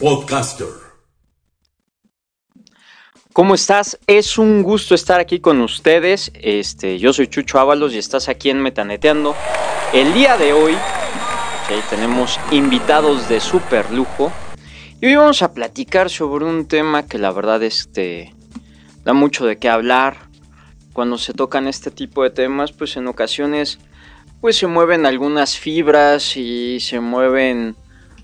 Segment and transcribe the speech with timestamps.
[0.00, 0.66] Podcaster.
[3.34, 3.98] ¿Cómo estás?
[4.06, 6.32] Es un gusto estar aquí con ustedes.
[6.34, 9.36] Este, yo soy Chucho Ábalos y estás aquí en Metaneteando.
[9.92, 10.74] El día de hoy
[11.90, 14.32] tenemos invitados de super lujo
[15.02, 18.34] y hoy vamos a platicar sobre un tema que la verdad este,
[19.04, 20.30] da mucho de qué hablar.
[20.94, 23.78] Cuando se tocan este tipo de temas, pues en ocasiones
[24.40, 27.76] pues se mueven algunas fibras y se mueven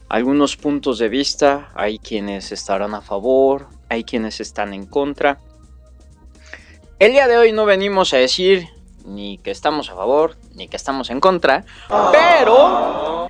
[0.09, 1.71] algunos puntos de vista.
[1.75, 5.41] Hay quienes estarán a favor, hay quienes están en contra.
[6.99, 8.69] El día de hoy no venimos a decir
[9.05, 11.65] ni que estamos a favor, ni que estamos en contra,
[12.11, 13.29] pero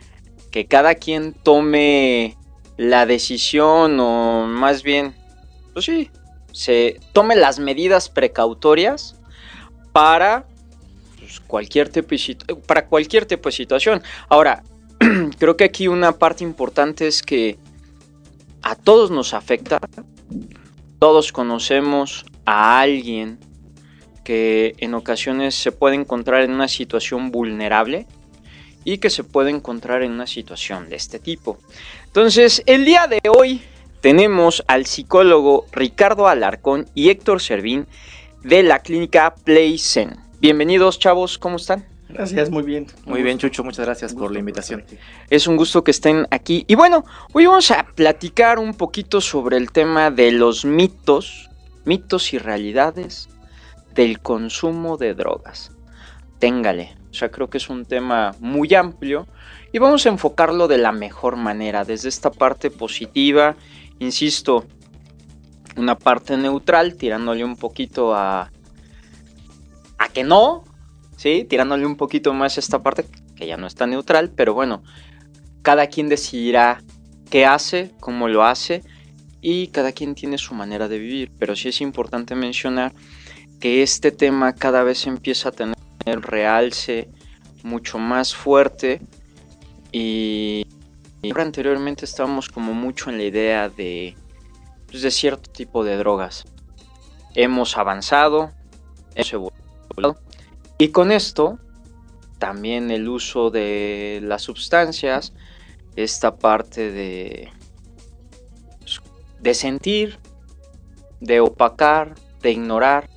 [0.51, 2.37] que cada quien tome
[2.77, 5.15] la decisión o más bien,
[5.73, 6.11] pues sí,
[6.53, 9.17] se tome las medidas precautorias
[9.93, 10.47] para
[11.19, 12.15] pues, cualquier tipo
[12.67, 14.03] para cualquier tipo de situación.
[14.29, 14.63] Ahora,
[15.39, 17.59] creo que aquí una parte importante es que
[18.63, 19.79] a todos nos afecta.
[20.99, 23.39] Todos conocemos a alguien
[24.25, 28.07] que en ocasiones se puede encontrar en una situación vulnerable
[28.85, 31.59] y que se puede encontrar en una situación de este tipo.
[32.07, 33.63] Entonces, el día de hoy
[34.01, 37.87] tenemos al psicólogo Ricardo Alarcón y Héctor Servín
[38.43, 40.17] de la clínica Playzen.
[40.41, 41.96] Bienvenidos, chavos, ¿cómo están?
[42.09, 42.87] Gracias, muy bien.
[43.05, 44.85] Muy bien, Chucho, muchas gracias por la invitación.
[45.29, 46.65] Es un gusto que estén aquí.
[46.69, 51.51] Y bueno, hoy vamos a platicar un poquito sobre el tema de los mitos,
[51.85, 53.29] mitos y realidades
[53.95, 55.73] del consumo de drogas.
[56.39, 59.27] Téngale, o sea, creo que es un tema muy amplio
[59.73, 63.57] y vamos a enfocarlo de la mejor manera, desde esta parte positiva,
[63.99, 64.65] insisto,
[65.77, 68.53] una parte neutral, tirándole un poquito a,
[69.99, 70.65] a que no,
[71.17, 71.47] ¿sí?
[71.49, 74.83] Tirándole un poquito más esta parte que ya no está neutral, pero bueno,
[75.63, 76.83] cada quien decidirá
[77.31, 78.83] qué hace, cómo lo hace
[79.41, 82.93] y cada quien tiene su manera de vivir, pero sí es importante mencionar
[83.61, 85.77] que este tema cada vez empieza a tener
[86.21, 87.09] realce
[87.63, 89.01] mucho más fuerte
[89.93, 90.67] y,
[91.37, 94.17] anteriormente estábamos como mucho en la idea de,
[94.89, 96.45] pues, de cierto tipo de drogas.
[97.35, 98.53] Hemos avanzado,
[99.15, 100.26] hemos evolucionado
[100.79, 101.59] y con esto
[102.39, 105.33] también el uso de las sustancias,
[105.97, 107.51] esta parte de,
[109.41, 110.19] de sentir,
[111.21, 113.09] de opacar, de ignorar,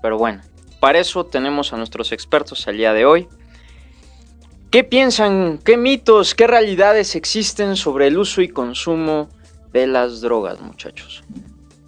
[0.00, 0.42] pero bueno,
[0.78, 3.28] para eso tenemos a nuestros expertos al día de hoy.
[4.70, 9.28] ¿Qué piensan, qué mitos, qué realidades existen sobre el uso y consumo
[9.72, 11.24] de las drogas, muchachos?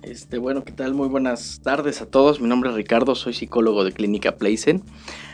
[0.08, 0.94] Este, bueno, ¿qué tal?
[0.94, 2.40] Muy buenas tardes a todos.
[2.40, 4.82] Mi nombre es Ricardo, soy psicólogo de Clínica Playzen.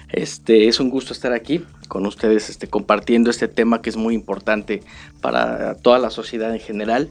[0.08, 4.14] Este, es un gusto estar aquí con ustedes este, compartiendo este tema que es muy
[4.14, 4.82] importante
[5.20, 7.08] para toda la sociedad en general.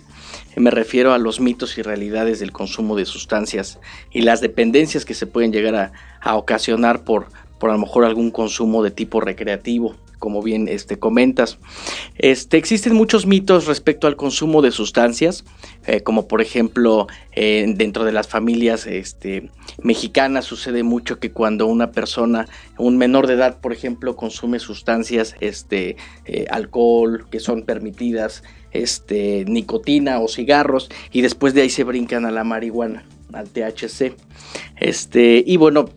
[0.58, 3.80] Me refiero a los mitos y realidades del consumo de sustancias
[4.12, 7.28] y las dependencias que se pueden llegar a, a ocasionar por,
[7.60, 11.58] por a lo mejor algún consumo de tipo recreativo como bien este, comentas.
[12.18, 15.44] Este, existen muchos mitos respecto al consumo de sustancias,
[15.86, 19.50] eh, como por ejemplo eh, dentro de las familias este,
[19.82, 22.48] mexicanas sucede mucho que cuando una persona,
[22.78, 29.44] un menor de edad, por ejemplo, consume sustancias, este, eh, alcohol, que son permitidas, este,
[29.46, 34.16] nicotina o cigarros, y después de ahí se brincan a la marihuana, al THC.
[34.78, 35.90] Este, y bueno,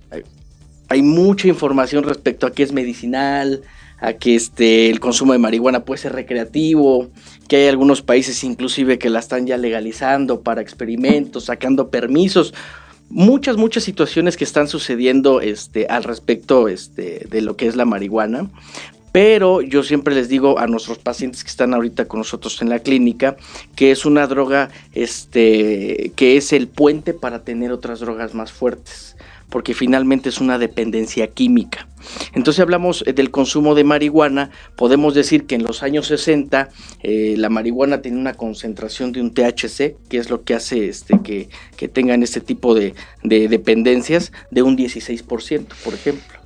[0.89, 3.63] hay mucha información respecto a qué es medicinal,
[3.99, 7.09] a que este, el consumo de marihuana puede ser recreativo,
[7.49, 12.55] que hay algunos países inclusive que la están ya legalizando para experimentos, sacando permisos.
[13.09, 17.85] Muchas, muchas situaciones que están sucediendo este, al respecto este, de lo que es la
[17.85, 18.51] marihuana.
[19.13, 22.81] Pero yo siempre les digo a nuestros pacientes que están ahorita con nosotros en la
[22.81, 23.37] clínica
[23.75, 29.16] que es una droga este, que es el puente para tener otras drogas más fuertes
[29.49, 31.89] porque finalmente es una dependencia química.
[32.35, 36.69] Entonces hablamos eh, del consumo de marihuana, podemos decir que en los años 60
[37.03, 41.21] eh, la marihuana tiene una concentración de un THC, que es lo que hace este,
[41.23, 46.46] que, que tengan este tipo de, de dependencias, de un 16%, por ejemplo.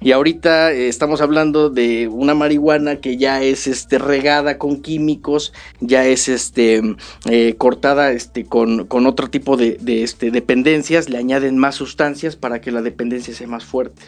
[0.00, 5.52] Y ahorita eh, estamos hablando de una marihuana que ya es este, regada con químicos,
[5.80, 6.82] ya es este,
[7.28, 12.60] eh, cortada este, con, con, otro tipo de, este, dependencias, le añaden más sustancias para
[12.60, 14.02] que la dependencia sea más fuerte.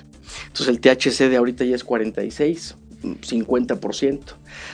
[0.46, 2.76] Entonces el THC de ahorita ya es 46.
[3.02, 4.20] 50%.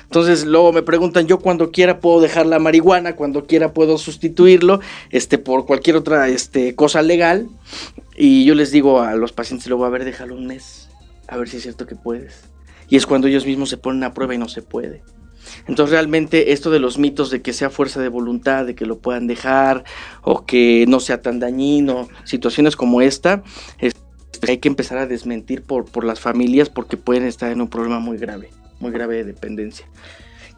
[0.04, 4.80] Entonces luego me preguntan, yo cuando quiera puedo dejar la marihuana, cuando quiera puedo sustituirlo
[5.10, 7.48] este, por cualquier otra este, cosa legal.
[8.16, 10.87] Y yo les digo a los pacientes, luego, a ver, déjalo un mes,
[11.28, 12.50] a ver si es cierto que puedes.
[12.88, 15.02] Y es cuando ellos mismos se ponen a prueba y no se puede.
[15.66, 18.98] Entonces realmente esto de los mitos de que sea fuerza de voluntad, de que lo
[18.98, 19.84] puedan dejar
[20.22, 23.42] o que no sea tan dañino, situaciones como esta,
[24.46, 27.98] hay que empezar a desmentir por, por las familias porque pueden estar en un problema
[27.98, 29.86] muy grave, muy grave de dependencia.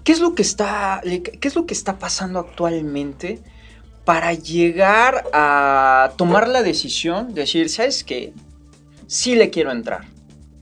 [0.05, 3.41] ¿Qué es lo que está, qué es lo que está pasando actualmente
[4.05, 8.33] para llegar a tomar la decisión de decir, ¿sabes qué?
[9.07, 10.07] Sí le quiero entrar,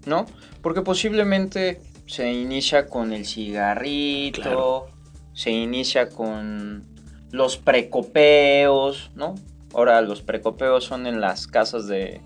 [0.08, 0.26] ¿no?
[0.62, 4.88] Porque posiblemente se inicia con el cigarrito,
[5.34, 6.84] se inicia con
[7.30, 9.34] los precopeos, ¿no?
[9.74, 12.20] Ahora los precopeos son en las casas de,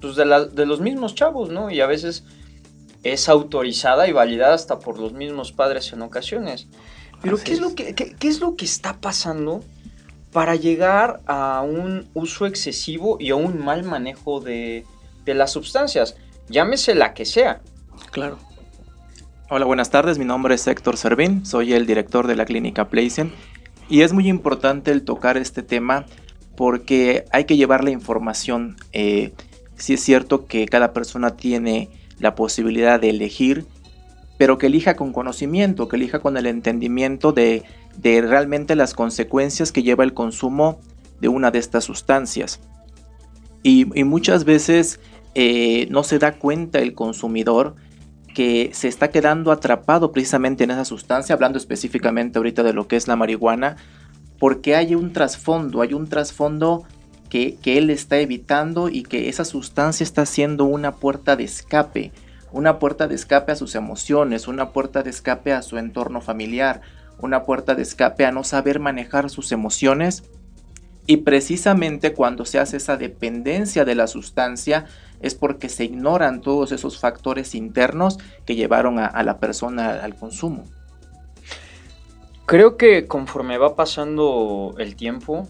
[0.00, 1.70] pues de, los mismos chavos, ¿no?
[1.70, 2.24] Y a veces
[3.02, 6.68] es autorizada y validada hasta por los mismos padres en ocasiones.
[7.22, 7.60] Pero ¿qué es.
[7.60, 9.64] lo que, qué, es lo que está pasando
[10.32, 14.84] para llegar a un uso excesivo y a un mal manejo de,
[15.24, 16.16] de las sustancias?
[16.48, 17.60] Llámese la que sea.
[18.10, 18.38] Claro.
[19.50, 20.18] Hola, buenas tardes.
[20.18, 21.46] Mi nombre es Héctor Servín.
[21.46, 23.32] Soy el director de la clínica Placen.
[23.88, 26.06] Y es muy importante el tocar este tema
[26.56, 29.32] porque hay que llevar la información eh,
[29.76, 33.66] sí es cierto que cada persona tiene la posibilidad de elegir,
[34.38, 37.62] pero que elija con conocimiento, que elija con el entendimiento de,
[38.02, 40.80] realmente las consecuencias que lleva el consumo
[41.20, 42.60] de una de estas sustancias.
[43.62, 45.00] Y, muchas veces
[45.38, 47.76] eh, no se da cuenta el consumidor
[48.34, 52.96] que se está quedando atrapado precisamente en esa sustancia, hablando específicamente ahorita de lo que
[52.96, 53.76] es la marihuana,
[54.38, 56.84] porque hay un trasfondo, hay un trasfondo
[57.28, 62.12] que, él está evitando y que esa sustancia está siendo una puerta de escape,
[62.50, 66.80] una puerta de escape a sus emociones, una puerta de escape a su entorno familiar,
[67.18, 70.22] una puerta de escape a no saber manejar sus emociones.
[71.06, 74.86] Y precisamente cuando se hace esa dependencia de la sustancia
[75.20, 80.14] es porque se ignoran todos esos factores internos que llevaron a, a la persona al
[80.14, 80.64] consumo.
[82.46, 85.48] Creo que conforme va pasando el tiempo,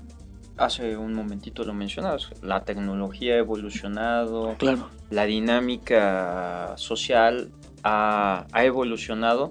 [0.57, 4.89] hace un momentito lo mencionabas, la tecnología ha evolucionado, claro.
[5.11, 7.51] la dinámica social
[7.83, 9.51] ha, evolucionado,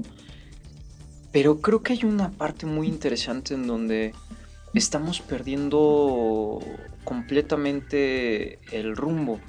[1.31, 4.13] pero creo que hay una parte muy interesante en donde
[4.73, 6.59] estamos perdiendo
[7.03, 9.39] completamente el rumbo.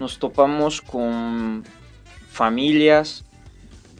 [0.00, 1.62] Nos topamos con
[2.30, 3.24] familias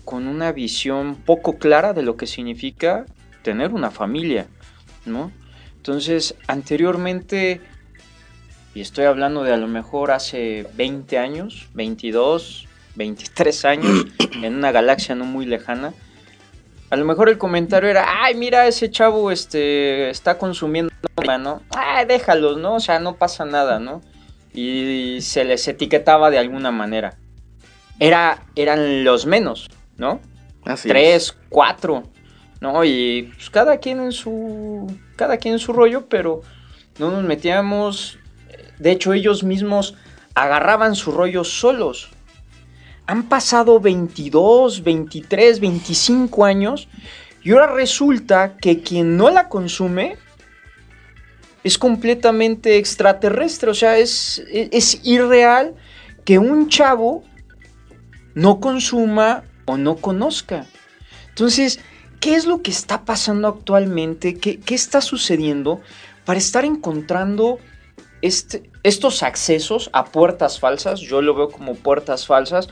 [0.05, 3.07] con una visión poco clara de lo que significa
[3.43, 4.49] tener una familia,
[5.07, 5.31] ¿no?
[5.77, 7.61] Entonces, anteriormente,
[8.75, 14.07] y estoy hablando de a lo mejor hace 20 años, 22, 23 años,
[14.43, 15.95] en una galaxia no muy lejana,
[16.91, 20.93] a lo mejor el comentario era, ay, mira, ese chavo este, está consumiendo,
[21.39, 21.63] ¿no?
[21.71, 22.75] Ay, déjalos, ¿no?
[22.75, 24.03] O sea, no pasa nada, ¿no?
[24.53, 27.19] Y se les etiquetaba de alguna manera.
[27.99, 30.21] Era, eran los menos, ¿no?
[30.65, 32.05] Así Tres, cuatro.
[32.61, 32.85] ¿no?
[32.85, 36.43] Y pues cada quien en su, cada quien en su rollo, pero
[36.99, 38.19] no nos metíamos,
[38.79, 39.95] de hecho ellos mismos
[40.35, 42.11] agarraban su rollo solos.
[43.07, 46.89] Han pasado 22, 23, 25 años
[47.43, 50.17] y ahora resulta que quien no la consume
[51.65, 55.75] es completamente extraterrestre, o sea, es, es irreal
[56.25, 57.25] que un chavo
[58.35, 60.67] no consuma o no conozca.
[61.29, 61.81] Entonces,
[62.21, 64.35] ¿Qué es lo que está pasando actualmente?
[64.35, 65.81] ¿Qué, está sucediendo
[66.27, 67.59] para estar encontrando
[68.21, 71.01] este, estos accesos a puertas falsas?
[71.01, 72.69] Yo lo veo como puertas falsas,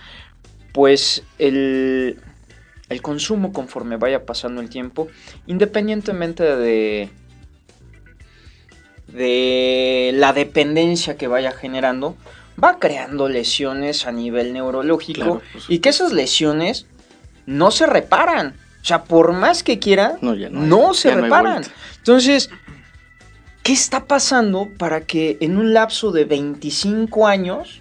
[0.74, 2.20] pues el,
[2.90, 5.08] el consumo conforme vaya pasando el tiempo,
[5.46, 7.08] independientemente de,
[9.08, 12.16] de la dependencia que vaya generando,
[12.62, 16.86] va creando lesiones a nivel neurológico y que esas lesiones
[17.46, 18.54] no se reparan.
[18.82, 21.64] O sea, por más que quiera, no, se reparan.
[21.96, 22.50] Entonces,
[23.62, 27.80] ¿qué está pasando para que en un lapso de 25 años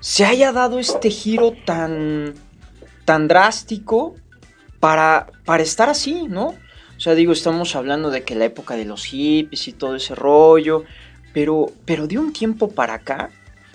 [0.00, 2.34] se haya dado este giro tan,
[3.04, 4.14] tan drástico
[4.78, 6.54] para, para estar así, ¿no?
[6.96, 10.14] O sea, digo, estamos hablando de que la época de los hippies y todo ese
[10.14, 10.84] rollo,
[11.34, 13.30] pero, pero de un tiempo para acá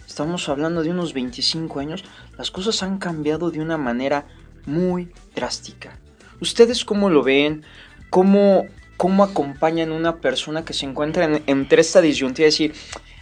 [0.07, 2.03] estamos hablando de unos 25 años,
[2.37, 4.25] las cosas han cambiado de una manera
[4.65, 5.97] muy drástica.
[6.39, 7.63] ¿Ustedes cómo lo ven?
[8.09, 8.65] ¿Cómo,
[8.97, 12.73] cómo acompañan a una persona que se encuentra entre esta disyuntiva de decir,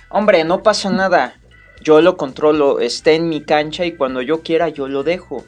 [0.09, 1.35] hombre, no pasa nada,
[1.83, 5.45] yo lo controlo, está en mi cancha y cuando yo quiera yo lo dejo?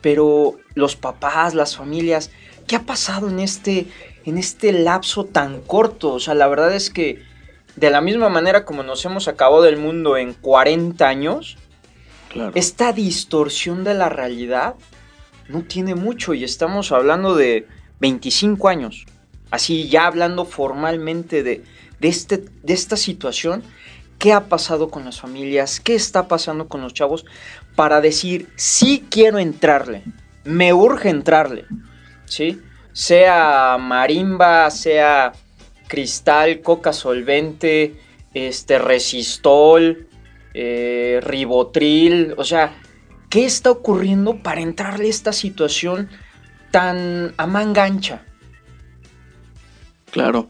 [0.00, 2.32] Pero los papás, las familias,
[2.66, 3.86] ¿qué ha pasado en este,
[4.24, 6.14] en este lapso tan corto?
[6.14, 7.22] O sea, la verdad es que
[7.76, 11.56] de la misma manera como nos hemos acabado del mundo en 40 años,
[12.54, 14.74] esta distorsión de la realidad
[15.48, 17.66] no tiene mucho y estamos hablando de
[18.00, 19.04] 25 años.
[19.50, 21.62] Así ya hablando formalmente de,
[22.00, 23.62] de, este, de esta situación,
[24.18, 25.78] ¿qué ha pasado con las familias?
[25.78, 27.26] ¿Qué está pasando con los chavos?
[27.76, 30.02] Para decir, sí quiero entrarle,
[30.44, 31.66] me urge entrarle,
[32.32, 32.60] ¿sí?
[32.92, 35.32] Sea marimba, sea
[35.86, 37.94] cristal, coca solvente,
[38.32, 40.08] este, resistol,
[40.54, 42.74] eh, ribotril, o sea,
[43.28, 46.08] ¿qué está ocurriendo para entrarle a esta situación
[46.70, 48.24] tan a mangancha?
[50.10, 50.48] Claro.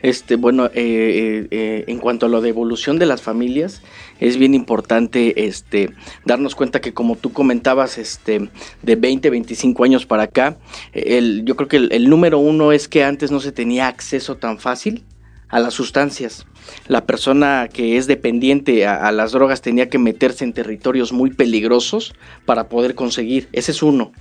[0.00, 3.82] Este, bueno, eh, eh, en cuanto a lo de evolución de las familias,
[4.20, 5.90] es bien importante este,
[6.24, 8.48] darnos cuenta que como tú comentabas, este,
[8.82, 10.56] de 20, 25 años para acá,
[10.92, 14.58] el, yo creo que el, número uno es que antes no se tenía acceso tan
[14.58, 15.04] fácil
[15.48, 16.46] a las sustancias.
[16.86, 21.30] La persona que es dependiente a, a, las drogas tenía que meterse en territorios muy
[21.30, 22.14] peligrosos
[22.46, 23.48] para poder conseguir.
[23.52, 24.12] Ese es uno.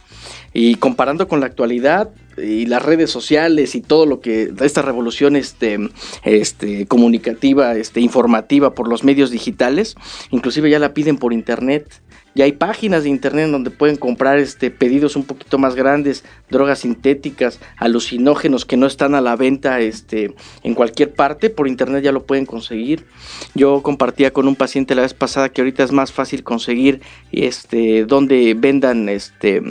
[0.53, 5.35] Y comparando con la actualidad y las redes sociales y todo lo que esta revolución
[5.35, 5.77] este,
[6.23, 9.95] este, comunicativa, este, informativa por los medios digitales,
[10.29, 12.01] inclusive ya la piden por internet.
[12.33, 16.79] Ya hay páginas de internet donde pueden comprar este, pedidos un poquito más grandes, drogas
[16.79, 20.33] sintéticas, alucinógenos que no están a la venta este,
[20.63, 23.05] en cualquier parte, por internet ya lo pueden conseguir.
[23.53, 27.01] Yo compartía con un paciente la vez pasada que ahorita es más fácil conseguir
[27.33, 29.61] este, donde vendan este,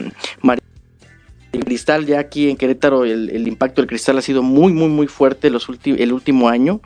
[1.52, 5.06] el cristal ya aquí en Querétaro el, impacto del cristal ha sido muy muy muy
[5.06, 6.80] fuerte los el último año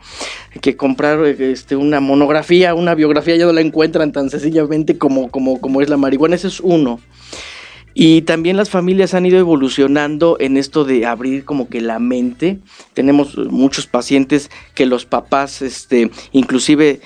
[0.61, 5.61] que comprar este, una monografía una biografía ya no la encuentran tan sencillamente como, como,
[5.61, 6.99] como es la marihuana ese es uno
[7.97, 12.59] y también las familias han ido evolucionando en esto de abrir como que la mente.
[12.93, 16.99] Tenemos muchos pacientes que los papás, este, inclusive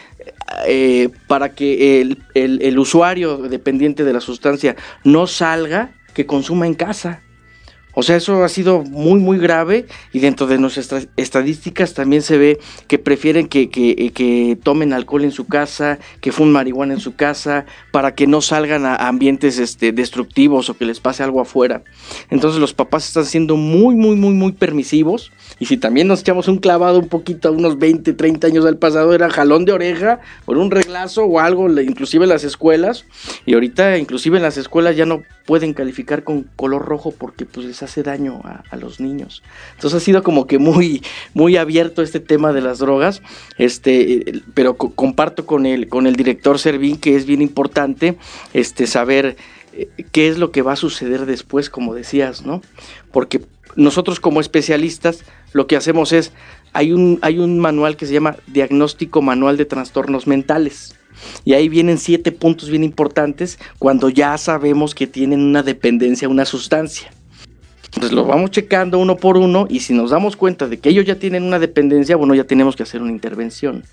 [0.65, 6.73] eh, para que el, el usuario dependiente de la sustancia no salga, que consuma en
[6.73, 7.21] casa.
[7.99, 12.37] O sea, eso ha sido muy, muy grave y dentro de nuestras estadísticas también se
[12.37, 17.01] ve que prefieren que, que, que, tomen alcohol en su casa, que fumen marihuana en
[17.01, 21.41] su casa, para que no salgan a ambientes este, destructivos o que les pase algo
[21.41, 21.83] afuera.
[22.29, 25.33] Entonces los papás están siendo muy, muy, muy, muy permisivos.
[25.59, 28.77] Y si también nos echamos un clavado un poquito a unos 20, 30 años del
[28.77, 33.03] pasado, era jalón de oreja por un reglazo o algo, inclusive en las escuelas.
[33.45, 37.81] Y ahorita inclusive en las escuelas ya no pueden calificar con color rojo porque pues
[37.81, 39.43] hace daño a, los niños.
[39.75, 41.03] Entonces ha sido como que muy,
[41.33, 43.21] muy abierto este tema de las drogas,
[43.57, 48.17] este, pero comparto con el, con el director Servín que es bien importante
[48.53, 49.35] este, saber
[49.73, 52.61] eh, qué es lo que va a suceder después, como decías, ¿no?
[53.11, 53.41] Porque
[53.75, 56.31] nosotros como especialistas lo que hacemos es,
[56.73, 60.95] hay un, hay un manual que se llama Diagnóstico Manual de Trastornos Mentales.
[61.43, 66.31] Y ahí vienen siete puntos bien importantes cuando ya sabemos que tienen una dependencia a
[66.31, 67.11] una sustancia.
[67.99, 71.03] Entonces lo vamos checando uno por uno y si nos damos cuenta de que ellos
[71.03, 73.83] ya tienen una dependencia, bueno, ya tenemos que hacer una intervención.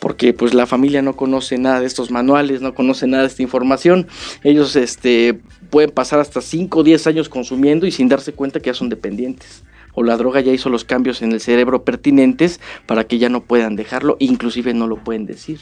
[0.00, 3.42] Porque pues la familia no conoce nada de estos manuales, no conoce nada de esta
[3.42, 4.06] información.
[4.44, 5.40] Ellos este,
[5.70, 8.90] pueden pasar hasta 5 o 10 años consumiendo y sin darse cuenta que ya son
[8.90, 9.62] dependientes.
[9.94, 13.44] O la droga ya hizo los cambios en el cerebro pertinentes para que ya no
[13.44, 15.58] puedan dejarlo, inclusive no lo pueden decir.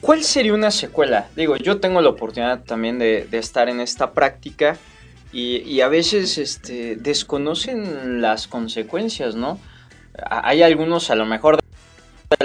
[0.00, 1.26] ¿Cuál sería una secuela?
[1.34, 4.78] Digo, yo tengo la oportunidad también de, de estar en esta práctica
[5.32, 9.60] y, a veces este, desconocen las consecuencias, ¿no?
[10.28, 11.58] Hay algunos a lo mejor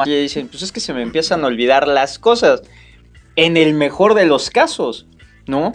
[0.04, 2.62] que dicen, pues es que se me empiezan a olvidar las cosas.
[3.36, 5.08] En el mejor de los casos,
[5.48, 5.74] ¿no?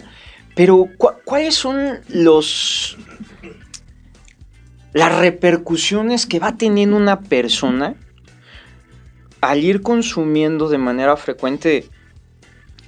[0.55, 0.87] Pero
[1.25, 2.97] ¿cuáles son los
[4.93, 7.95] las repercusiones que va teniendo una persona
[9.39, 11.87] al ir consumiendo de manera frecuente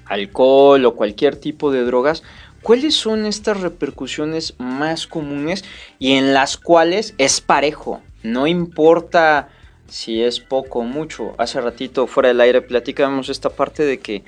[0.06, 2.24] alcohol o cualquier tipo de drogas?
[2.64, 5.66] ¿Cuáles son estas repercusiones más comunes
[6.00, 8.02] y en las cuales es parejo?
[8.24, 9.50] No importa
[9.90, 11.36] si es poco o mucho.
[11.38, 14.24] Hace ratito fuera del aire platicamos esta parte de que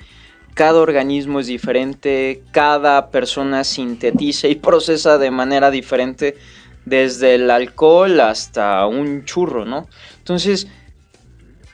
[0.52, 6.36] cada organismo es diferente, cada persona sintetiza y procesa de manera diferente
[6.84, 9.88] desde el alcohol hasta un churro, ¿no?
[10.18, 10.68] Entonces,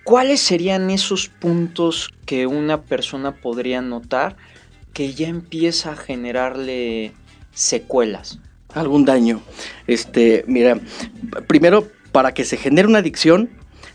[0.05, 4.37] ¿cuáles serían esos puntos que una persona podría notar
[4.93, 7.13] que ya empieza a generarle
[7.53, 8.39] secuelas?
[8.75, 9.43] Algún daño.
[9.87, 10.81] Este, mira,
[11.47, 13.51] primero, para que se genere una adicción,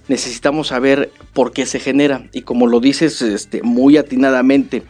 [0.08, 2.28] necesitamos saber por qué se genera.
[2.32, 4.84] Y como lo dices este, muy atinadamente,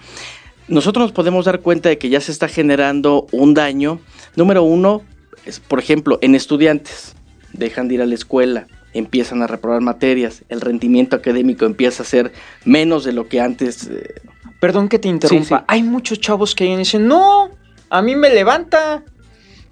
[0.68, 4.00] nosotros nos podemos dar cuenta de que ya se está generando un daño.
[4.36, 5.04] Número uno,
[5.46, 7.16] es, por ejemplo, en estudiantes.
[7.54, 12.06] Dejan de ir a la escuela, empiezan a reprobar materias, el rendimiento académico empieza a
[12.06, 12.34] ser
[12.66, 13.88] menos de lo que antes...
[13.88, 14.16] Eh,
[14.60, 15.66] Perdón que te interrumpa.
[15.68, 17.50] Hay muchos chavos que dicen, no,
[17.90, 19.04] a mí me levanta.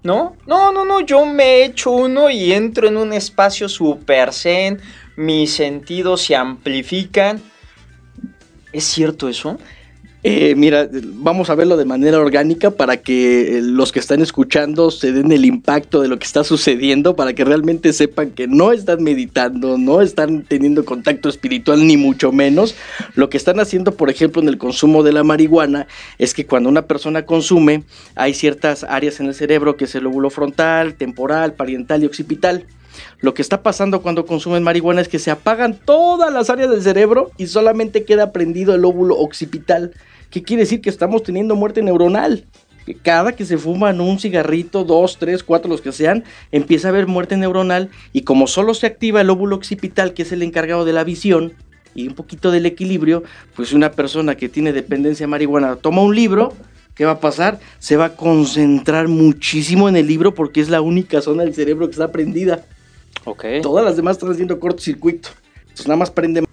[0.03, 0.35] ¿No?
[0.45, 4.79] No, no, no, yo me echo uno y entro en un espacio super zen,
[5.15, 7.41] mis sentidos se amplifican.
[8.71, 9.57] ¿Es cierto eso?
[10.27, 14.89] Eh, mira, vamos a verlo de manera orgánica para que eh, los que están escuchando
[14.89, 18.71] se den el impacto de lo que está sucediendo, para que realmente sepan que no
[18.71, 22.73] están meditando, no están teniendo contacto espiritual, ni mucho menos.
[23.13, 25.85] Lo que están haciendo, por ejemplo, en el consumo de la marihuana,
[26.17, 27.83] es que cuando una persona consume,
[28.15, 32.65] hay ciertas áreas en el cerebro, que es el lóbulo frontal, temporal, parietal y occipital.
[33.19, 36.81] Lo que está pasando cuando consumen marihuana es que se apagan todas las áreas del
[36.81, 39.93] cerebro y solamente queda prendido el lóbulo occipital.
[40.29, 40.81] ¿Qué quiere decir?
[40.81, 42.45] Que estamos teniendo muerte neuronal.
[42.85, 46.91] Que cada que se fuman un cigarrito, dos, tres, cuatro, los que sean, empieza a
[46.91, 50.85] haber muerte neuronal y como solo se activa el óvulo occipital, que es el encargado
[50.85, 51.53] de la visión
[51.95, 53.23] y un poquito del equilibrio,
[53.55, 56.53] pues una persona que tiene dependencia marihuana toma un libro,
[56.93, 57.59] ¿qué va a pasar?
[57.79, 61.87] Se va a concentrar muchísimo en el libro porque es la única zona del cerebro
[61.87, 62.65] que está prendida.
[63.63, 65.29] Todas las demás están haciendo cortocircuito.
[65.61, 66.43] Entonces nada más prende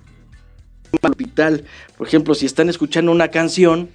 [1.01, 1.65] hospital.
[1.97, 3.89] Por ejemplo, si están escuchando una canción,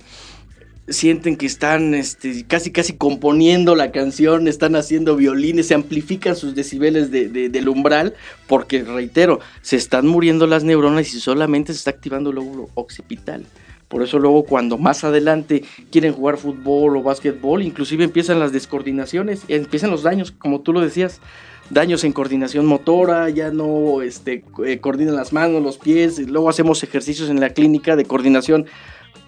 [0.88, 6.56] sienten que están este, casi casi componiendo la canción, están haciendo violines, se amplifican sus
[6.56, 8.16] decibeles de, del umbral,
[8.48, 13.46] porque reitero, se están muriendo las neuronas y solamente se está activando el lóbulo occipital.
[13.88, 19.44] Por eso luego cuando más adelante quieren jugar fútbol o básquetbol, inclusive empiezan las descoordinaciones,
[19.48, 21.22] empiezan los daños, como tú lo decías
[21.70, 26.84] daños en coordinación motora, ya no este, eh, coordinan las manos, los pies, luego hacemos
[26.84, 28.68] ejercicios en la clínica de coordinación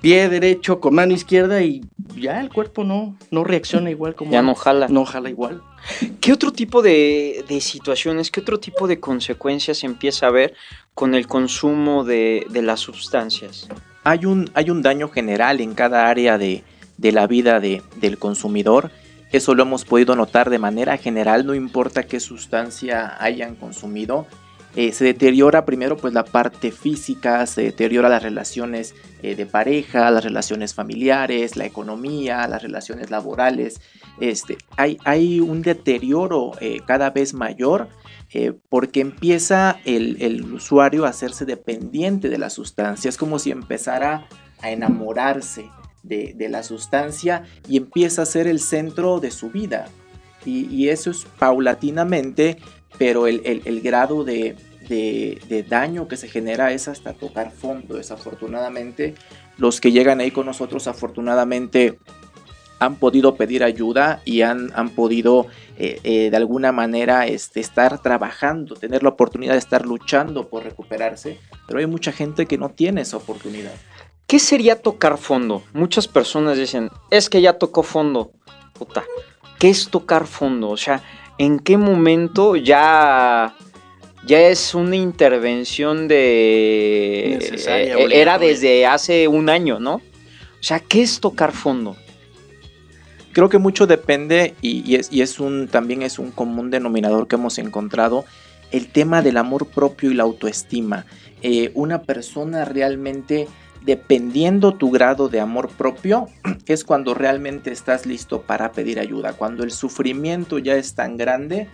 [0.02, 1.82] pie derecho con mano izquierda y
[2.16, 4.32] ya el cuerpo no, no reacciona igual como...
[4.32, 4.88] Ya no jala.
[4.88, 5.62] No jala igual.
[6.22, 10.54] ¿Qué otro tipo de, situaciones, qué otro tipo de consecuencias empieza a haber
[10.94, 13.68] con el consumo de, las sustancias?
[14.04, 16.64] Hay un, hay un daño general en cada área de,
[16.98, 18.92] la vida del consumidor
[19.32, 24.26] eso lo hemos podido notar de manera general, no importa qué sustancia hayan consumido.
[24.76, 30.12] Eh, se deteriora primero pues la parte física, se deteriora las relaciones eh, de pareja,
[30.12, 33.82] las relaciones familiares, la economía, las relaciones laborales.
[34.20, 37.88] Este, hay, hay un deterioro eh, cada vez mayor
[38.70, 43.10] porque empieza el, el, usuario a hacerse dependiente de la sustancia.
[43.10, 44.28] Es como si empezara
[44.62, 45.68] a enamorarse
[46.10, 49.88] de, la sustancia y empieza a ser el centro de su vida.
[50.46, 52.58] Y, eso es paulatinamente,
[52.98, 54.56] pero el, grado de,
[55.70, 57.96] daño que se genera es hasta tocar fondo.
[57.96, 59.16] Desafortunadamente,
[59.58, 62.00] los que llegan ahí con nosotros, afortunadamente,
[62.80, 68.02] han podido pedir ayuda y han, han podido eh, eh, de alguna manera este, estar
[68.02, 72.70] trabajando, tener la oportunidad de estar luchando por recuperarse, pero hay mucha gente que no
[72.70, 73.74] tiene esa oportunidad.
[74.30, 75.64] ¿Qué sería tocar fondo?
[75.74, 78.32] Muchas personas dicen, es que ya tocó fondo.
[78.74, 79.04] Puta,
[79.58, 80.70] ¿qué es tocar fondo?
[80.70, 81.02] O sea,
[81.40, 83.56] ¿en qué momento ya,
[84.28, 87.38] ya es una intervención de...
[87.40, 89.96] Necesaria, eh, era desde hace un año, ¿no?
[89.96, 91.96] O sea, ¿qué es tocar fondo?
[93.32, 98.26] Creo que mucho depende y, es, un, también es un común denominador que hemos encontrado,
[98.70, 101.08] el tema del amor propio y la autoestima.
[101.42, 103.48] Eh, una persona realmente
[103.82, 106.28] dependiendo tu grado de amor propio,
[106.66, 109.34] es cuando realmente estás listo para pedir ayuda.
[109.34, 111.68] Cuando el sufrimiento ya es tan grande,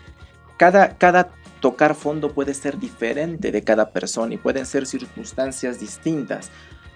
[0.58, 6.52] cada, cada tocar fondo puede ser diferente de cada persona y pueden ser circunstancias distintas.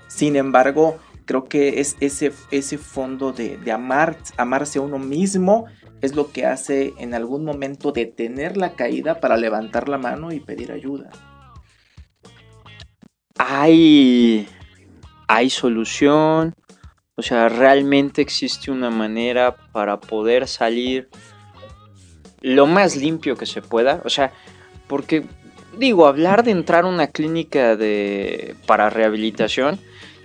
[0.07, 5.65] Sin embargo, creo que es ese, ese fondo de, amar, amarse a uno mismo
[6.01, 10.39] es lo que hace en algún momento detener la caída para levantar la mano y
[10.39, 11.09] pedir ayuda.
[13.37, 14.47] Ay,
[15.29, 16.55] hay solución,
[17.15, 21.07] o sea, realmente existe una manera para poder salir
[22.41, 24.33] lo más limpio que se pueda, o sea,
[24.87, 25.25] porque
[25.77, 29.79] digo, hablar de entrar a una clínica de para rehabilitación,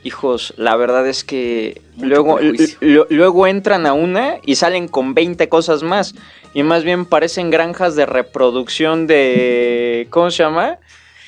[0.05, 2.39] hijos, la verdad es que luego,
[2.81, 6.15] luego entran a una y salen con 20 cosas más.
[6.55, 10.07] Y más bien parecen granjas de reproducción de.
[10.09, 10.79] ¿Cómo se llama?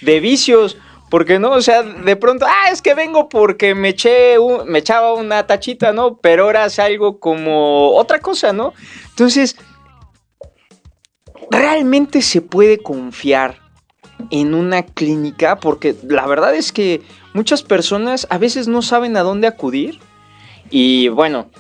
[0.01, 0.79] De vicios.
[1.11, 5.15] Porque no, o sea, de pronto, ah, es que vengo porque me eché, me echaba
[5.15, 6.17] una tachita, ¿no?
[6.17, 8.73] Pero ahora es algo como otra cosa, ¿no?
[9.11, 9.57] Entonces,
[11.51, 13.61] realmente se puede confiar
[14.31, 17.03] en una clínica porque la verdad es que
[17.35, 20.01] muchas personas a veces no saben a dónde acudir
[20.71, 21.51] y bueno,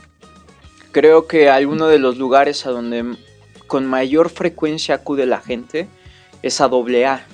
[0.92, 3.16] creo que alguno de los lugares a donde
[3.66, 5.88] con mayor frecuencia acude la gente
[6.42, 7.26] es a AA,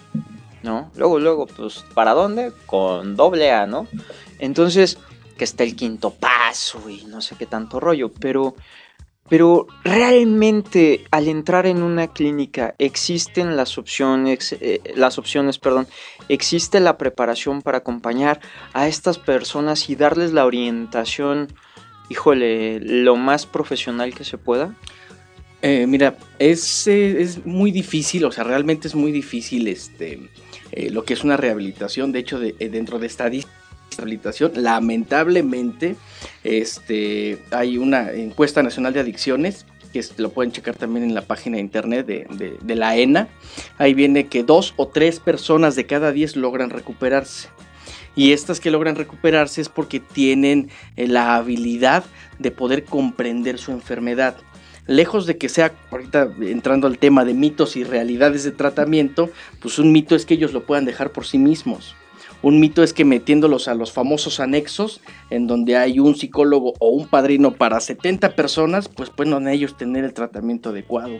[0.63, 0.91] ¿no?
[0.97, 2.53] Luego, luego, pues, ¿para dónde?
[2.67, 3.87] Con AA, ¿no?
[4.39, 4.99] Entonces,
[5.37, 8.55] que está el quinto paso y no sé qué tanto rollo, pero
[9.29, 15.87] pero realmente al entrar en una clínica existen las opciones, eh, las opciones, perdón,
[16.29, 18.41] existe la preparación para acompañar
[18.75, 21.49] a estas personas y darles la orientación,
[22.11, 24.77] híjole, lo más profesional que se pueda.
[25.63, 30.29] Eh, mira, es, eh, es, muy difícil, o sea, realmente es muy difícil este,
[30.91, 32.13] lo que es una rehabilitación.
[32.13, 33.63] De hecho, dentro de estadísticas
[33.97, 34.53] rehabilitación.
[34.57, 35.97] Lamentablemente,
[36.45, 41.57] este, hay una encuesta nacional de adicciones que lo pueden checar también en la página
[41.57, 43.29] de internet de, la ENA.
[43.77, 47.49] Ahí viene que dos o tres personas de cada diez logran recuperarse.
[48.15, 52.05] Y estas que logran recuperarse es porque tienen eh, la habilidad
[52.39, 54.37] de poder comprender su enfermedad.
[54.87, 59.79] Lejos de que sea, ahorita entrando al tema de mitos y realidades de tratamiento, pues
[59.79, 61.95] un mito es que ellos lo puedan dejar por sí mismos.
[62.43, 66.89] Un mito es que metiéndolos a los famosos anexos, en donde hay un psicólogo o
[66.89, 71.19] un padrino para 70 personas, pues pueden ellos tener el tratamiento adecuado.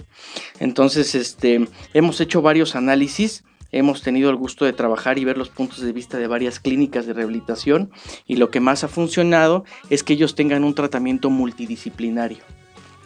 [0.59, 3.45] Entonces, este, hemos hecho varios análisis.
[3.71, 7.07] Hemos tenido el gusto de trabajar y ver los puntos de vista de varias clínicas
[7.07, 7.91] de rehabilitación
[8.27, 12.43] y lo que más ha funcionado es que ellos tengan un tratamiento multidisciplinario.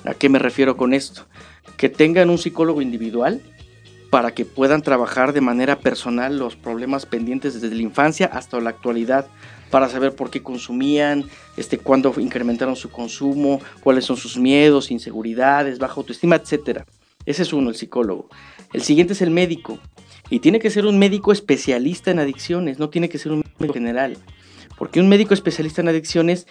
[0.04, 1.26] ¿A qué me refiero con esto?
[1.76, 3.40] Que tengan un psicólogo individual,
[4.10, 8.70] para que puedan trabajar de manera personal los problemas pendientes desde la infancia hasta la
[8.70, 9.26] actualidad,
[9.70, 11.24] para saber por qué consumían,
[11.56, 16.82] este, cuándo incrementaron su consumo, cuáles son sus miedos, inseguridades, baja autoestima, etc.
[17.24, 18.28] Ese es uno, el psicólogo.
[18.72, 19.78] El siguiente es el médico.
[20.30, 23.74] Y tiene que ser un médico especialista en adicciones, no tiene que ser un médico
[23.74, 24.16] general.
[24.78, 26.46] Porque un médico especialista en adicciones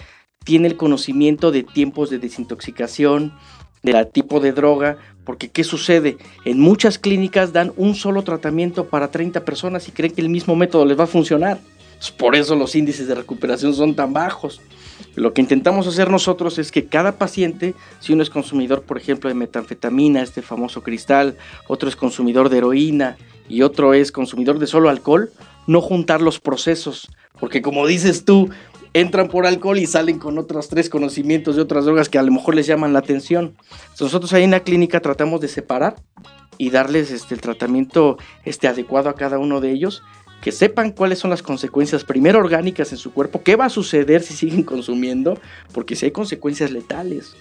[0.45, 3.33] tiene el conocimiento de tiempos de desintoxicación,
[3.83, 6.17] del tipo de droga, porque ¿qué sucede?
[6.45, 10.55] En muchas clínicas dan un solo tratamiento para 30 personas y creen que el mismo
[10.55, 11.59] método les va a funcionar.
[12.17, 14.61] Por eso los índices de recuperación son tan bajos.
[15.15, 19.29] Lo que intentamos hacer nosotros es que cada paciente, si uno es consumidor, por ejemplo,
[19.29, 23.17] de metanfetamina, este famoso cristal, otro es consumidor de heroína
[23.49, 25.31] y otro es consumidor de solo alcohol,
[25.67, 27.09] no juntar los procesos.
[27.39, 28.49] Porque como dices tú,
[28.95, 32.31] entran por alcohol y salen con otros tres conocimientos de otras drogas que a lo
[32.31, 33.57] mejor les llaman la atención.
[33.99, 35.97] nosotros ahí en la clínica tratamos de separar
[36.57, 40.01] y darles este, el tratamiento este, adecuado a cada uno de ellos,
[40.41, 44.21] que sepan cuáles son las consecuencias primero orgánicas en su cuerpo, qué va a suceder
[44.21, 45.37] si siguen consumiendo,
[45.73, 47.35] porque si hay consecuencias letales.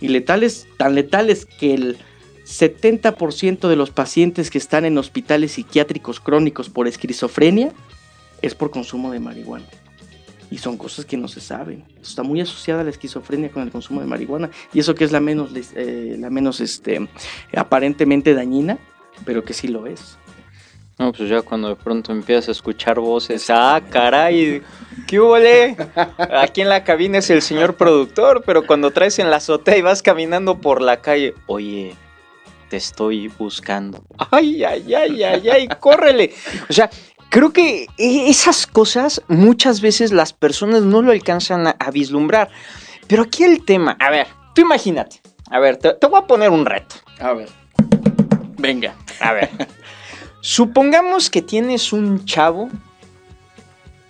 [0.00, 1.98] Y letales, tan letales que el
[2.46, 7.74] 70% de los pacientes que están en hospitales psiquiátricos crónicos por esquizofrenia
[8.40, 9.66] es por consumo de marihuana
[10.54, 11.84] y son cosas que no se saben.
[12.00, 15.18] Está muy asociada la esquizofrenia con el consumo de marihuana y eso que es la
[15.18, 17.08] menos, eh, la menos este,
[17.56, 18.78] aparentemente dañina,
[19.24, 20.16] pero que sí lo es.
[20.96, 24.62] No, pues ya cuando de pronto empiezas a escuchar voces, ah, caray,
[25.08, 25.76] ¿qué huele?
[26.40, 29.82] Aquí en la cabina es el señor productor, pero cuando traes en la azotea y
[29.82, 31.96] vas caminando por la calle, oye,
[32.68, 34.04] te estoy buscando.
[34.30, 36.32] Ay, ay, ay, ay, ay, córrele.
[36.70, 36.88] O sea,
[37.34, 42.48] Creo que e, esas cosas muchas veces las personas no lo alcanzan a, vislumbrar.
[43.08, 45.20] Pero aquí el tema, a ver, tú imagínate.
[45.50, 46.94] A ver, te, voy a poner un reto.
[47.18, 47.48] A ver.
[48.56, 48.94] Venga.
[49.18, 49.50] A ver.
[50.42, 52.68] Supongamos que tienes un chavo.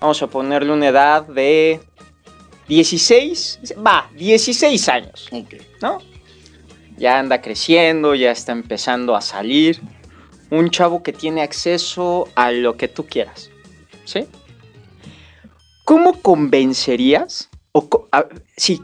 [0.00, 1.80] Vamos a ponerle una edad de
[2.68, 3.72] 16.
[3.78, 5.28] Va, 16 años.
[5.32, 5.54] Ok.
[5.80, 5.96] ¿No?
[6.98, 9.80] Ya anda creciendo, ya está empezando a salir
[10.50, 13.50] un chavo que tiene acceso a lo que tú quieras.
[14.04, 14.26] ¿Sí?
[15.84, 17.50] ¿Cómo convencerías?
[17.72, 17.88] O,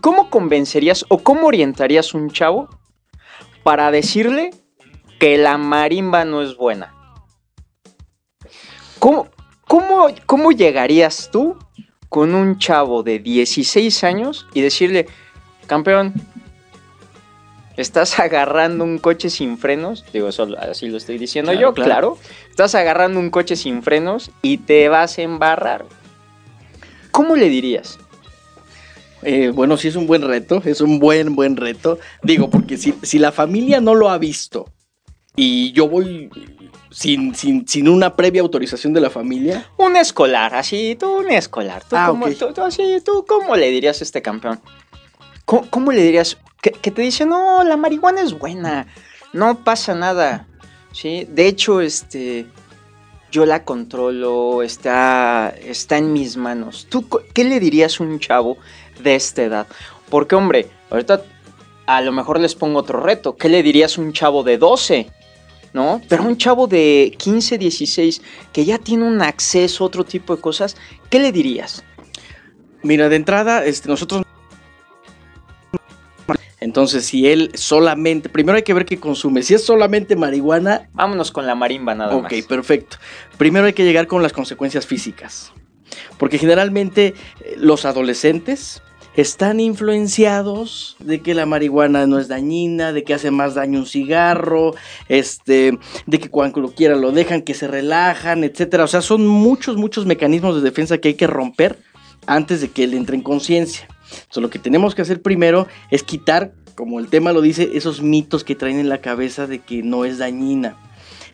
[0.01, 2.68] ¿cómo convencerías o cómo orientarías un chavo
[3.62, 4.51] para decirle
[5.18, 6.94] que la marimba no es buena?
[8.99, 9.29] ¿Cómo,
[9.66, 11.57] cómo, cómo llegarías tú
[12.09, 15.07] con un chavo de 16 años y decirle,
[15.66, 16.12] campeón,
[17.83, 22.19] estás agarrando un coche sin frenos, digo, eso así lo estoy diciendo yo, claro.
[22.49, 25.85] Estás agarrando un coche sin frenos y te vas a embarrar.
[27.11, 27.99] ¿Cómo le dirías?
[29.23, 31.99] Eh, bueno, sí es un buen reto, es un buen, buen reto.
[32.23, 34.66] Digo, porque si, si la familia no lo ha visto
[35.37, 36.31] y yo voy
[36.90, 39.66] sin, sin, sin una previa autorización de la familia.
[39.77, 41.85] Un escolar, así, tú un escolar.
[41.85, 42.33] ¿Tú, Ah, cómo, ok.
[42.38, 44.61] tú- tú así, ¿tú cómo le dirías a este campeón?
[45.45, 46.38] ¿Cómo, cómo le dirías?
[46.61, 48.87] Que, te dice, no, la marihuana es buena,
[49.33, 50.46] no pasa nada.
[50.92, 51.27] ¿Sí?
[51.31, 52.46] De hecho, este,
[53.31, 56.87] yo la controlo, está, está en mis manos.
[56.90, 58.59] ¿Tú qué le dirías a un chavo
[59.03, 59.66] de esta edad?
[60.09, 61.23] Porque, hombre, ahorita
[61.87, 63.37] a lo mejor les pongo otro reto.
[63.37, 65.09] ¿Qué le dirías a un chavo de 12?
[65.73, 66.01] ¿No?
[66.09, 70.42] Pero un chavo de 15, 16 que ya tiene un acceso a otro tipo de
[70.42, 70.77] cosas,
[71.09, 71.85] ¿qué le dirías?
[72.83, 74.23] Mira, de entrada, este, nosotros.
[76.61, 78.29] Entonces, si él solamente.
[78.29, 79.42] Primero hay que ver qué consume.
[79.42, 82.42] Si es solamente marihuana, Vámonos con la marimba nada ok, más.
[82.46, 82.99] perfecto.
[83.38, 85.53] Primero hay que llegar con las consecuencias físicas.
[86.18, 88.83] Porque generalmente eh, los adolescentes
[89.16, 93.87] están influenciados de que la marihuana no es dañina, de que hace más daño un
[93.87, 94.75] cigarro,
[95.09, 98.85] este, de que cuando lo quieran lo dejan, que se relajan, etcétera.
[98.85, 101.79] O sea, son muchos, muchos mecanismos de defensa que hay que romper
[102.27, 103.88] antes de que él entre en conciencia.
[104.12, 108.03] Entonces, lo que tenemos que hacer primero es quitar, como el tema lo dice, esos
[108.03, 110.77] mitos que traen en la cabeza de que no es dañina.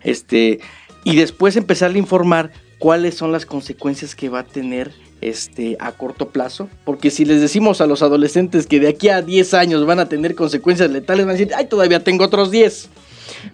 [0.03, 0.61] Este,
[1.05, 5.93] y después empezarle a informar cuáles son las consecuencias que va a tener este, a
[5.93, 6.69] corto plazo.
[6.85, 10.09] Porque si les decimos a los adolescentes que de aquí a 10 años van a
[10.09, 12.89] tener consecuencias letales, van a decir, ay, todavía tengo otros 10.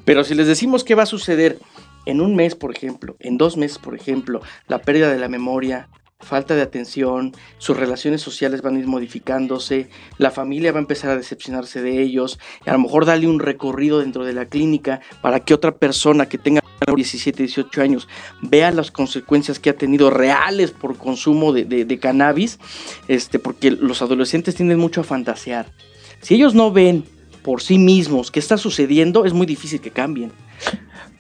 [0.05, 1.59] Pero si les decimos qué va a suceder
[2.07, 5.89] en un mes, por ejemplo, en dos meses, por ejemplo, la pérdida de la memoria,
[6.23, 11.11] falta de atención, sus relaciones sociales van a ir modificándose, la familia va a empezar
[11.11, 15.41] a decepcionarse de ellos, a lo mejor darle un recorrido dentro de la clínica para
[15.41, 16.63] que otra persona que tenga
[16.97, 18.09] 17, 18 años
[18.41, 22.59] vea las consecuencias que ha tenido reales por consumo de, de- cannabis,
[23.09, 25.71] este, porque los adolescentes tienden mucho a fantasear.
[26.21, 27.05] Si ellos no ven
[27.43, 30.33] por sí mismos qué está sucediendo, es muy difícil que cambien.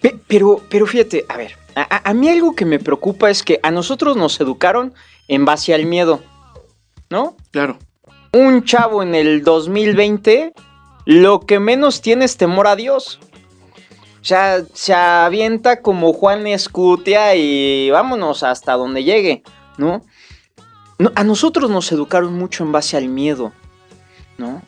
[0.01, 3.71] Pe- Pero, pero fíjate, a ver, a, mí algo que me preocupa es que a
[3.71, 4.95] nosotros nos educaron
[5.29, 6.23] en base al miedo,
[7.11, 7.37] ¿no?
[7.51, 7.79] Claro.
[8.33, 10.53] Un chavo en el 2020
[11.05, 13.19] lo que menos tiene es temor a Dios.
[14.21, 19.43] O sea, se avienta como Juan Escutia y vámonos hasta donde llegue,
[19.79, 20.05] ¿no?
[20.99, 23.53] No, A nosotros nos educaron mucho en base al miedo,
[24.39, 24.63] ¿no?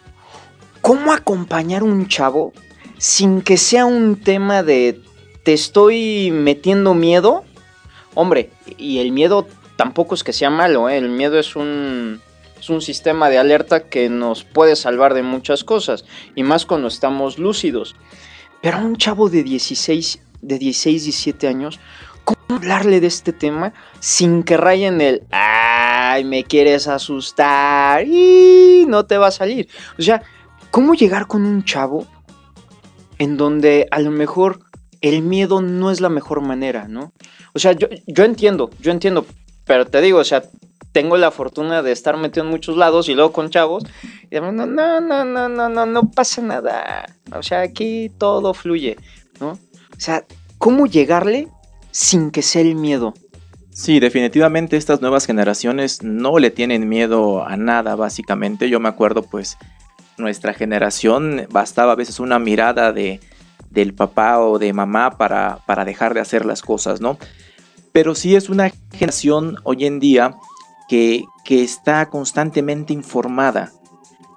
[0.80, 2.52] ¿Cómo acompañar a un chavo
[2.98, 5.00] sin que sea un tema de
[5.44, 7.44] te estoy metiendo miedo?
[8.14, 10.96] Hombre, y el miedo tampoco es que sea malo, ¿eh?
[10.96, 12.20] el miedo es un,
[12.58, 16.04] es un sistema de alerta que nos puede salvar de muchas cosas,
[16.34, 17.94] y más cuando estamos lúcidos.
[18.62, 21.78] Pero a un chavo de 16, de 16, 17 años,
[22.24, 28.86] ¿cómo hablarle de este tema sin que raye en el, ay, me quieres asustar y
[28.88, 29.68] no te va a salir?
[29.98, 30.22] O sea,
[30.70, 32.06] ¿cómo llegar con un chavo
[33.18, 34.60] en donde a lo mejor
[35.04, 37.12] el miedo no es la mejor manera, ¿no?
[37.52, 39.26] O sea, yo, yo entiendo, yo entiendo,
[39.66, 40.44] pero te digo, o sea,
[40.92, 43.84] tengo la fortuna de estar metido en muchos lados y luego con chavos,
[44.30, 47.04] y no, no, no, no, no, no, no, no pasa nada.
[47.36, 48.96] O sea, aquí todo fluye,
[49.40, 49.50] ¿no?
[49.50, 50.24] O sea,
[50.56, 51.48] ¿cómo llegarle
[51.90, 53.12] sin que sea el miedo?
[53.72, 58.70] Sí, definitivamente estas nuevas generaciones no le tienen miedo a nada, básicamente.
[58.70, 59.58] Yo me acuerdo, pues,
[60.16, 63.20] nuestra generación bastaba a veces una mirada de,
[63.74, 67.18] del papá o de mamá para, para dejar de hacer las cosas, ¿no?
[67.92, 70.36] Pero sí es una generación hoy en día
[70.88, 73.72] que, que está constantemente informada.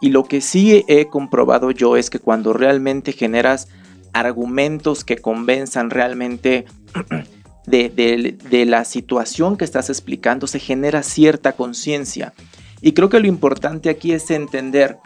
[0.02, 3.68] Y lo que sí he comprobado yo es que cuando realmente generas
[4.14, 6.66] argumentos que convenzan realmente
[7.66, 12.34] de, de- de la situación que estás explicando, se genera cierta conciencia.
[12.82, 15.00] Y creo que lo importante aquí es entender,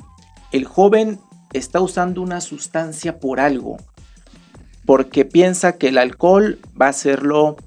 [0.51, 1.19] el joven
[1.53, 3.77] está usando una sustancia por algo,
[4.85, 7.57] porque piensa que el alcohol va a hacerlo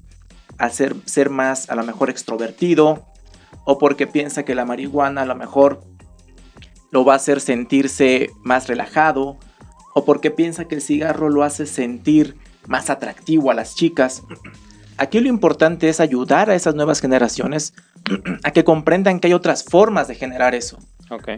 [0.57, 3.05] hacer ser más a lo mejor extrovertido,
[3.65, 5.83] o porque piensa que la marihuana a lo mejor
[6.91, 9.37] lo va a hacer sentirse más relajado,
[9.93, 14.23] o porque piensa que el cigarro lo hace sentir más atractivo a las chicas.
[14.97, 17.73] Aquí lo importante es ayudar a esas nuevas generaciones
[18.43, 20.77] a que comprendan que hay otras formas de generar eso,
[21.09, 21.29] Ok.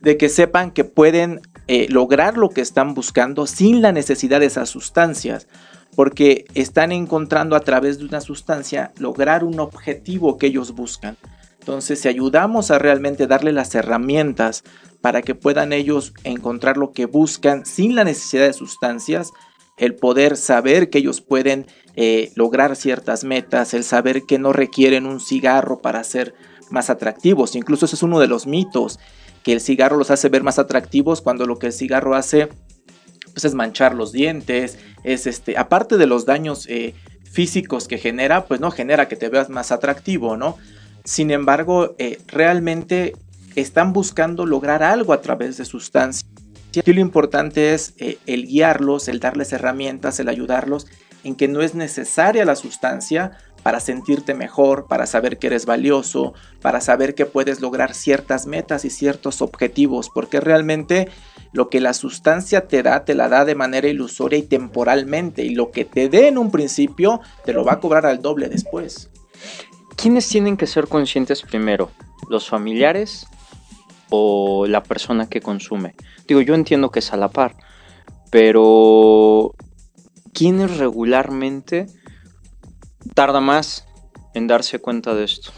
[0.00, 4.46] de que sepan que pueden eh, lograr lo que están buscando sin la necesidad de
[4.46, 5.46] esas sustancias,
[5.94, 11.16] porque están encontrando a través de una sustancia lograr un objetivo que ellos buscan.
[11.60, 14.64] Entonces, si ayudamos a realmente darle las herramientas
[15.00, 19.32] para que puedan ellos encontrar lo que buscan sin la necesidad de sustancias,
[19.76, 25.04] el poder saber que ellos pueden eh, lograr ciertas metas, el saber que no requieren
[25.04, 26.34] un cigarro para ser
[26.70, 27.54] más atractivos.
[27.54, 28.98] Incluso ese es uno de los mitos,
[29.48, 32.50] que el cigarro los hace ver más atractivos cuando lo que el cigarro hace
[33.32, 38.44] pues es manchar los dientes, es este, aparte de los daños eh, físicos que genera,
[38.44, 40.58] pues no genera que te veas más atractivo, ¿no?
[41.02, 43.16] Sin embargo, eh, realmente
[43.56, 46.30] están buscando lograr algo a través de sustancias.
[46.78, 50.86] Aquí lo importante es eh, el guiarlos, el darles herramientas, el ayudarlos
[51.24, 56.34] en que no es necesaria la sustancia para sentirte mejor, para saber que eres valioso,
[56.60, 61.08] para saber que puedes lograr ciertas metas y ciertos objetivos, porque realmente
[61.52, 65.54] lo que la sustancia te da, te la da de manera ilusoria y temporalmente, y
[65.54, 69.10] lo que te dé en un principio, te lo va a cobrar al doble después.
[69.96, 71.90] ¿Quiénes tienen que ser conscientes primero?
[72.28, 73.26] ¿Los familiares
[74.10, 75.94] o la persona que consume?
[76.26, 77.56] Digo, yo entiendo que es a la par,
[78.30, 79.54] pero
[80.32, 81.86] ¿quiénes regularmente
[83.14, 83.86] tarda más
[84.34, 85.52] en darse cuenta de esto?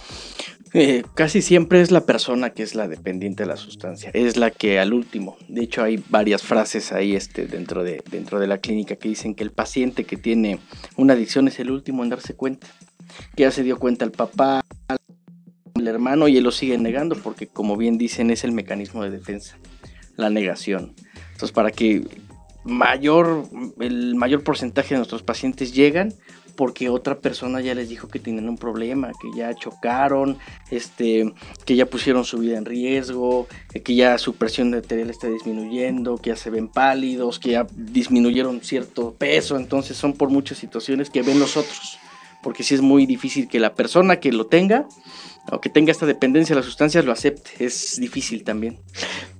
[0.72, 4.52] Eh, casi siempre es la persona que es la dependiente de la sustancia, es la
[4.52, 8.58] que al último, de hecho hay varias frases ahí este, dentro, de, dentro de la
[8.58, 10.60] clínica que dicen que el paciente que tiene
[10.96, 12.68] una adicción es el último en darse cuenta,
[13.34, 14.60] que ya se dio cuenta el papá,
[15.74, 19.10] el hermano y él lo sigue negando porque como bien dicen es el mecanismo de
[19.10, 19.58] defensa,
[20.16, 20.94] la negación.
[21.32, 22.06] Entonces para que
[22.62, 23.48] mayor,
[23.80, 26.14] el mayor porcentaje de nuestros pacientes llegan
[26.60, 30.36] porque otra persona ya les dijo que tienen un problema, que ya chocaron,
[30.70, 31.32] este,
[31.64, 33.48] que ya pusieron su vida en riesgo,
[33.82, 38.60] que ya su presión arterial está disminuyendo, que ya se ven pálidos, que ya disminuyeron
[38.60, 41.98] cierto peso, entonces son por muchas situaciones que ven los otros,
[42.42, 44.86] porque sí es muy difícil que la persona que lo tenga
[45.50, 48.78] o que tenga esta dependencia de las sustancias lo acepte, es difícil también.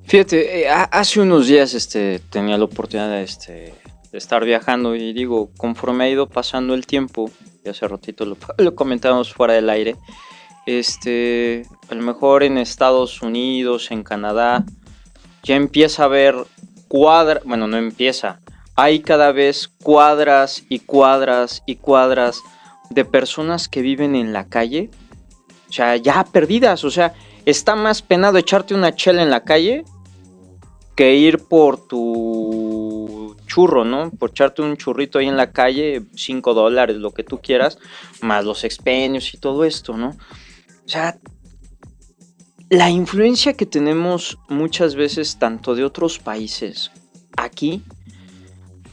[0.07, 3.75] Fíjate, eh, hace unos días este, tenía la oportunidad de, este,
[4.13, 7.31] de estar viajando y digo, conforme ha ido pasando el tiempo,
[7.65, 8.25] y hace ratito
[8.59, 9.97] lo, comentábamos fuera del aire,
[10.67, 14.65] este, a lo mejor en Estados Unidos, en Canadá,
[15.43, 16.35] ya empieza a haber
[16.89, 18.41] cuadras, bueno, no empieza,
[18.77, 22.43] hay cada vez cuadras y cuadras y cuadras
[22.91, 24.91] de personas que viven en la calle,
[25.69, 27.15] o sea, ya perdidas, o sea,
[27.47, 29.85] está más penado echarte una chela en la calle
[30.97, 33.20] que ir por tu
[33.51, 34.11] churro, ¿no?
[34.13, 37.79] Por echarte un churrito ahí en la calle, 5 dólares, lo que tú quieras,
[38.23, 40.11] más los expendios y todo esto, ¿no?
[40.11, 41.19] O sea,
[42.69, 46.93] la influencia que tenemos muchas veces tanto de otros países
[47.37, 47.83] aquí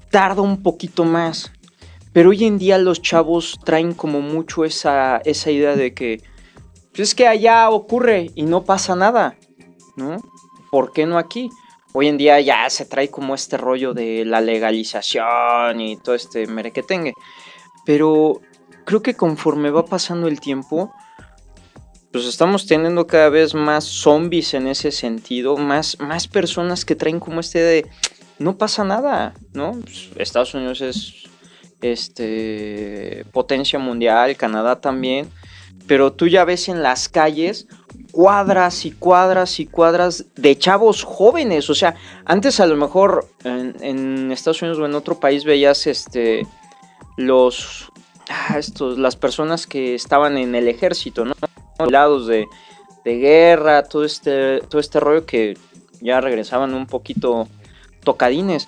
[0.10, 1.52] tarda un poquito más.
[2.12, 6.24] Pero hoy en día los chavos traen como mucho esa, esa idea de que
[6.96, 9.38] pues es que allá ocurre y no pasa nada,
[9.96, 10.18] ¿no?
[10.72, 11.52] ¿Por qué no aquí?
[12.00, 16.46] Hoy en día ya se trae como este rollo de la legalización y todo este
[16.46, 17.16] merequetengue.
[17.88, 18.40] Pero
[18.86, 20.94] creo que conforme va pasando el tiempo,
[22.12, 27.20] pues estamos teniendo cada vez más zombies en ese sentido, más, más personas que traen
[27.20, 27.88] como este de
[28.38, 29.72] no pasa nada, ¿no?
[29.72, 31.24] Pues Estados Unidos es
[31.82, 35.32] este potencia mundial, Canadá también
[35.88, 37.68] pero tú ya ves en las calles
[38.18, 41.70] cuadras y cuadras y cuadras de chavos jóvenes.
[41.70, 41.94] O sea,
[42.26, 46.48] antes a lo mejor en, Estados Unidos o en otro país veías este
[47.16, 47.92] los
[48.28, 51.36] ah, estos, las personas que estaban en el ejército, ¿no?
[51.92, 52.48] Lados de,
[53.06, 55.56] de guerra, todo este, todo este rollo que
[56.02, 57.48] ya regresaban un poquito
[58.04, 58.68] tocadines.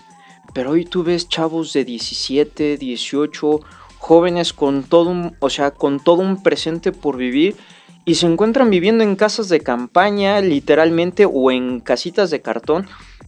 [0.53, 3.61] Pero hoy tú ves chavos de 17, 18,
[3.97, 7.55] jóvenes con todo un, o sea, con todo un presente por vivir
[8.09, 12.87] y se encuentran viviendo en casas de campaña, literalmente, o en casitas de cartón,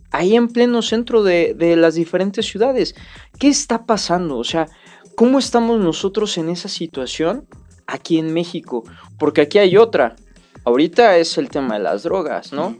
[0.09, 2.95] ahí en pleno centro de, de las diferentes ciudades.
[3.37, 4.39] ¿Qué está pasando?
[4.39, 4.65] O sea,
[5.15, 7.45] ¿cómo estamos nosotros en esa situación
[7.85, 8.83] aquí en México?
[9.19, 10.15] Porque aquí hay otra.
[10.63, 12.75] Ahorita es el tema de las drogas, ¿no?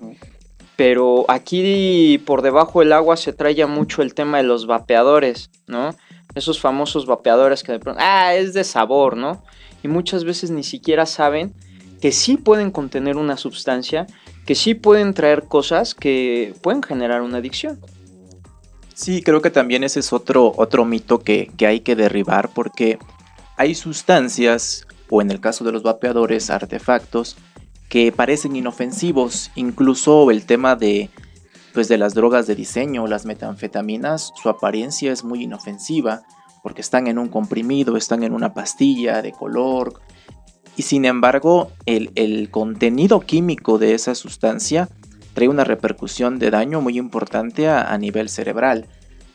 [0.75, 5.95] Pero aquí por debajo del agua se trae mucho el tema de los vapeadores, ¿no?
[6.33, 9.43] esos famosos vapeadores que de pronto, ah, es de sabor, ¿no?
[9.83, 11.53] Y muchas veces ni siquiera saben
[12.01, 14.07] que sí pueden contener una sustancia,
[14.45, 17.79] que sí pueden traer cosas que pueden generar una adicción.
[18.95, 22.97] Sí, creo que también ese es otro, otro mito que, que hay que derribar porque
[23.55, 27.37] hay sustancias, o en el caso de los vapeadores, artefactos,
[27.87, 31.09] que parecen inofensivos, incluso el tema de
[31.73, 36.23] pues de las drogas de diseño, las metanfetaminas, su apariencia es muy inofensiva
[36.63, 40.01] porque están en un comprimido, están en una pastilla de color
[40.81, 44.89] y sin embargo el, contenido químico de esa sustancia
[45.35, 48.87] trae una repercusión de daño muy importante a, nivel cerebral.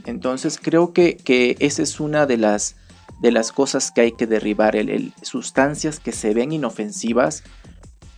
[0.06, 2.74] Entonces creo que, que esa es una de las,
[3.20, 7.44] de las cosas que hay que derribar, el, sustancias que se ven inofensivas,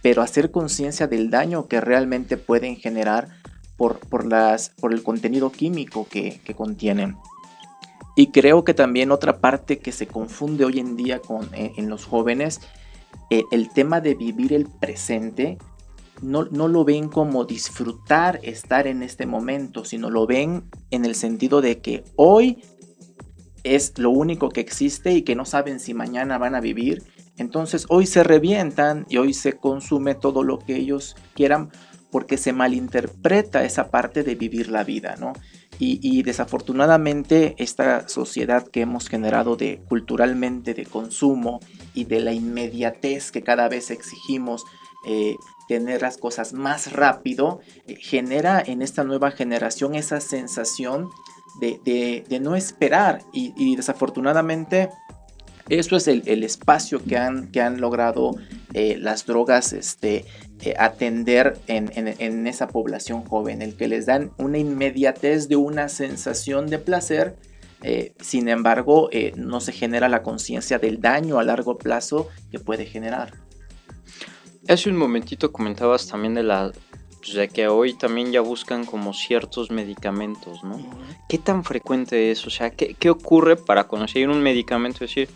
[0.01, 3.29] pero hacer conciencia del daño que realmente pueden generar
[3.77, 7.19] por, por, las, por el contenido químico que, que contienen.
[8.17, 11.91] Y creo que también otra parte que se confunde hoy en día con, eh, en
[11.91, 12.63] los jóvenes,
[13.31, 15.59] eh, el tema de vivir el presente,
[16.23, 21.15] no, no, lo ven como disfrutar estar en este momento, sino lo ven en el
[21.15, 22.63] sentido de que hoy
[23.65, 27.03] es lo único que existe y que no saben si mañana van a vivir.
[27.37, 31.71] Entonces hoy se revientan y hoy se consume todo lo que ellos quieran
[32.11, 35.35] porque se malinterpreta esa parte de vivir la vida, ¿no?
[35.81, 41.61] Y, desafortunadamente esta sociedad que hemos generado de culturalmente de consumo
[41.95, 44.65] y de la inmediatez que cada vez exigimos
[45.07, 45.37] eh,
[45.69, 51.09] tener las cosas más rápido, eh, genera en esta nueva generación esa sensación
[51.61, 53.23] de, no esperar.
[53.33, 54.91] Y, desafortunadamente
[55.69, 58.37] eso es el, espacio que han, logrado
[58.73, 60.25] eh, las drogas este,
[60.63, 66.67] eh, atender en, esa población joven, el que les dan una inmediatez de una sensación
[66.69, 67.37] de placer,
[67.83, 72.87] eh, sin embargo no se genera la conciencia del daño a largo plazo que puede
[72.87, 73.35] generar.
[74.69, 76.73] Hace un momentito comentabas también de la
[77.29, 80.79] pues, de que hoy también ya buscan como ciertos medicamentos, ¿no?
[81.29, 82.47] ¿Qué tan frecuente es?
[82.47, 85.05] O sea, ¿qué, ¿qué, ocurre para conseguir un medicamento?
[85.05, 85.29] Es decir,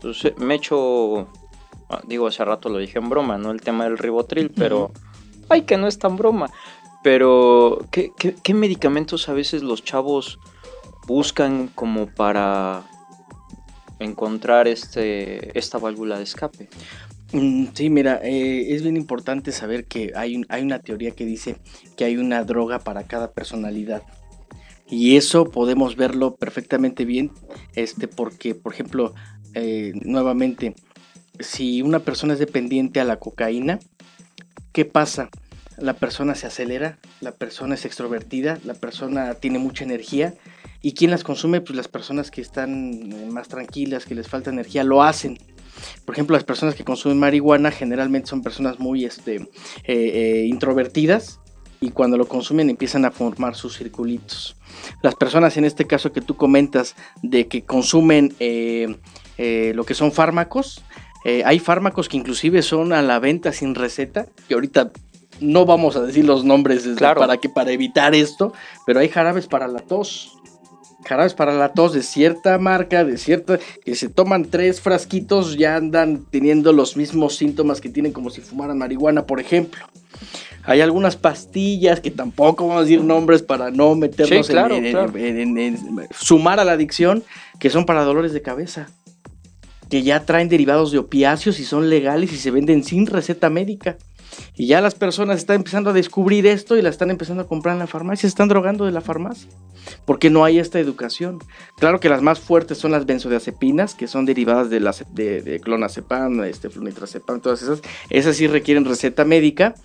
[0.00, 1.28] pues, eh, me echo,
[2.06, 3.50] digo, hace rato lo dije en broma, ¿no?
[3.50, 4.92] El tema del ribotril, pero,
[5.48, 6.50] ay, que no es tan broma.
[7.02, 10.38] Pero, ¿qué, qué, qué medicamentos a veces los chavos
[11.06, 12.82] buscan como para
[13.98, 16.68] encontrar este, esta válvula de escape?
[17.32, 21.56] Mm, sí, mira, eh, es bien importante saber que hay, hay una teoría que dice
[21.96, 24.02] que hay una droga para cada personalidad.
[24.88, 27.32] Y eso podemos verlo perfectamente bien,
[27.74, 29.14] este, porque, por ejemplo,
[29.54, 30.76] eh, nuevamente,
[31.40, 33.80] si una persona es dependiente a la cocaína,
[34.72, 35.30] ¿qué pasa?
[35.76, 40.34] La persona se acelera, la persona es extrovertida, la persona tiene mucha energía.
[40.82, 41.60] ¿Y quién las consume?
[41.60, 45.38] Pues las personas que están eh, más tranquilas, que les falta energía, lo hacen.
[46.04, 49.48] Por ejemplo, las personas que consumen marihuana generalmente son personas muy este, eh,
[49.86, 51.40] eh, introvertidas
[51.80, 54.56] y cuando lo consumen empiezan a formar sus circulitos.
[55.02, 58.34] Las personas en este caso que tú comentas de que consumen
[59.36, 60.82] eh, lo que son fármacos,
[61.24, 64.90] hay fármacos que inclusive son a la venta sin receta, que ahorita
[65.40, 68.52] no vamos a decir los nombres para que para evitar esto,
[68.86, 70.32] pero hay jarabes para la tos.
[71.04, 75.76] Jarabes para la tos de cierta marca, de cierta, que se toman tres frasquitos, ya
[75.76, 79.84] andan teniendo los mismos síntomas que tienen como si fumaran marihuana, por ejemplo.
[80.62, 86.64] Hay algunas pastillas que tampoco vamos a decir nombres para no meternos en, sumar a
[86.64, 87.22] la adicción,
[87.58, 88.88] que son para dolores de cabeza,
[89.94, 93.96] que ya traen derivados de opiáceos y son legales y se venden sin receta médica.
[94.56, 97.74] Y ya las personas están empezando a descubrir esto y la están empezando a comprar
[97.74, 99.48] en la farmacia, se están drogando de la farmacia,
[100.04, 101.38] porque no hay esta educación.
[101.78, 106.42] Claro que las más fuertes son las benzodiazepinas, que son derivadas de, las, de, clonazepam,
[106.42, 107.80] este, flunitrazepam, todas esas.
[108.10, 109.76] Esas sí requieren receta médica,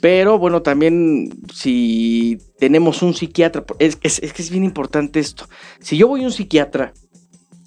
[0.00, 5.48] pero bueno, también si tenemos un psiquiatra, es que es bien importante esto.
[5.78, 6.92] Si yo voy a un psiquiatra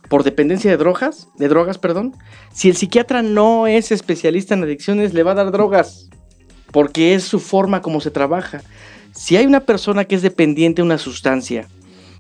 [0.09, 2.15] por dependencia de drogas, de drogas, perdón,
[2.53, 6.09] si el psiquiatra no es especialista en adicciones, le va a dar drogas
[6.71, 8.61] porque es su forma como se trabaja.
[9.13, 11.67] Si hay una persona que es dependiente de una sustancia,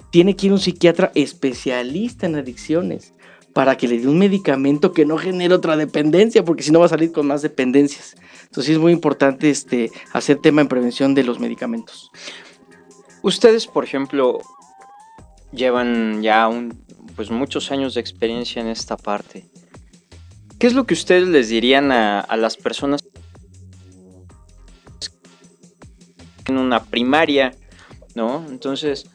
[0.09, 3.13] tiene que ir un psiquiatra especialista en adicciones
[3.53, 6.85] para que le dé un medicamento que no genere otra dependencia, porque si no va
[6.85, 8.15] a salir con más dependencias.
[8.43, 12.11] Entonces es muy importante este, hacer tema en prevención de los medicamentos.
[13.23, 14.39] Ustedes, por ejemplo,
[15.51, 16.49] llevan ya
[17.15, 19.45] pues muchos años de experiencia en esta parte.
[20.59, 23.01] ¿Qué es lo que ustedes les dirían a, las personas
[26.47, 27.53] en una primaria,
[28.15, 28.45] ¿no?
[28.49, 29.09] Entonces,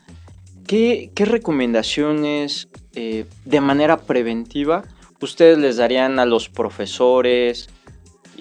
[0.66, 4.84] ¿qué, recomendaciones eh, de manera preventiva
[5.20, 7.68] ustedes les darían a los profesores,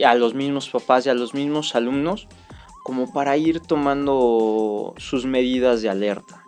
[0.03, 2.27] a los mismos papás y a los mismos alumnos
[2.83, 6.40] como para ir tomando sus medidas de alerta?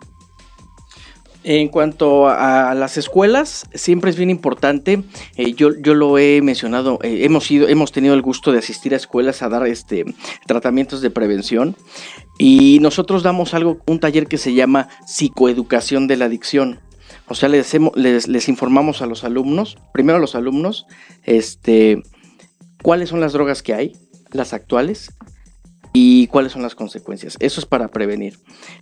[1.46, 5.04] En cuanto a las escuelas, siempre es bien importante.
[5.36, 6.98] Eh, yo, yo lo he mencionado.
[7.02, 10.06] Eh, hemos ido, hemos tenido el gusto de asistir a escuelas a dar este
[10.46, 11.76] tratamientos de prevención.
[12.38, 16.80] Y nosotros damos algo, un taller que se llama psicoeducación de la adicción.
[17.28, 20.86] O sea, les, les, informamos a los alumnos, primero a los alumnos,
[21.24, 22.02] este,
[22.82, 23.96] cuáles son las drogas que hay,
[24.32, 25.10] las actuales,
[25.96, 27.36] y cuáles son las consecuencias.
[27.38, 28.38] Eso es para prevenir.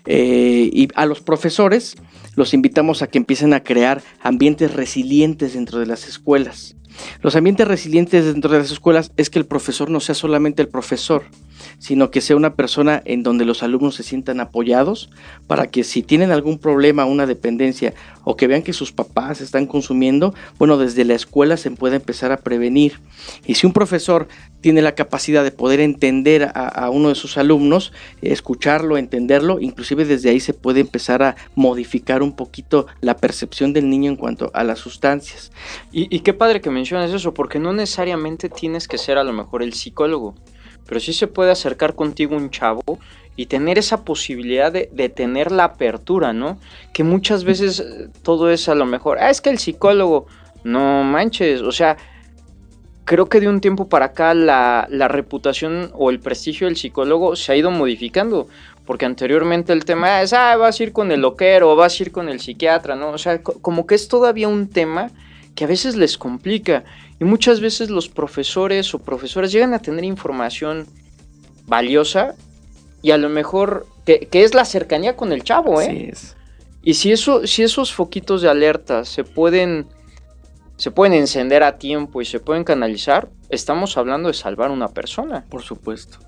[0.07, 1.95] Eh, y a los profesores
[2.35, 6.75] los invitamos a que empiecen a crear ambientes resilientes dentro de las escuelas.
[7.21, 10.69] Los ambientes resilientes dentro de las escuelas es que el profesor no sea solamente el
[10.69, 11.25] profesor,
[11.79, 15.11] sino que sea una persona en donde los alumnos se sientan apoyados
[15.47, 17.95] para que si tienen algún problema, una dependencia
[18.25, 22.33] o que vean que sus papás están consumiendo, bueno, desde la escuela se puede empezar
[22.33, 23.01] a prevenir.
[23.47, 24.29] Y si un profesor
[24.61, 27.93] tiene la capacidad de poder entender a, uno de sus alumnos,
[28.23, 33.91] escucharlo, entenderlo, inclusive desde ahí se puede empezar a modificar un poquito la percepción del
[33.91, 35.51] niño en cuanto a las sustancias.
[35.91, 39.33] Y, y qué padre que menciones eso, porque no necesariamente tienes que ser a lo
[39.33, 40.35] mejor el psicólogo,
[40.87, 42.99] pero sí se puede acercar contigo un chavo
[43.37, 46.59] y tener esa posibilidad de, tener la apertura, ¿no?
[46.93, 50.27] Que muchas veces eh, todo es a lo mejor, ah, es que el psicólogo,
[50.65, 51.97] no manches, o sea,
[53.05, 57.53] creo que de un tiempo para acá la, reputación o el prestigio del psicólogo se
[57.53, 58.49] ha ido modificando.
[58.85, 62.11] Porque anteriormente el tema es, ah, vas a ir con el loquero, vas a ir
[62.11, 63.11] con el psiquiatra, ¿no?
[63.11, 65.11] O sea, como que es todavía un tema
[65.55, 66.85] que a veces les complica.
[67.21, 70.87] Y muchas veces los profesores o profesoras llegan a tener información
[71.67, 72.35] valiosa
[73.03, 76.11] y a lo mejor que, es la cercanía con el chavo, ¿eh?
[76.13, 76.37] es.
[76.83, 79.87] Y si, eso, si esos foquitos de alerta se pueden
[80.77, 85.45] se pueden encender a tiempo y se pueden canalizar, estamos hablando de salvar una persona.
[85.49, 86.19] Por supuesto.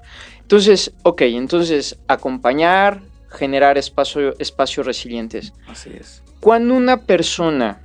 [0.43, 5.53] Entonces, ok, entonces acompañar, generar espacio, espacios resilientes.
[5.66, 6.22] Así es.
[6.39, 7.81] Cuando una persona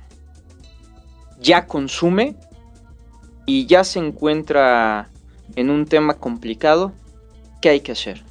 [1.40, 2.36] ya consume
[3.46, 5.08] y ya se encuentra
[5.56, 6.92] en un tema complicado,
[7.60, 8.22] ¿qué hay que hacer?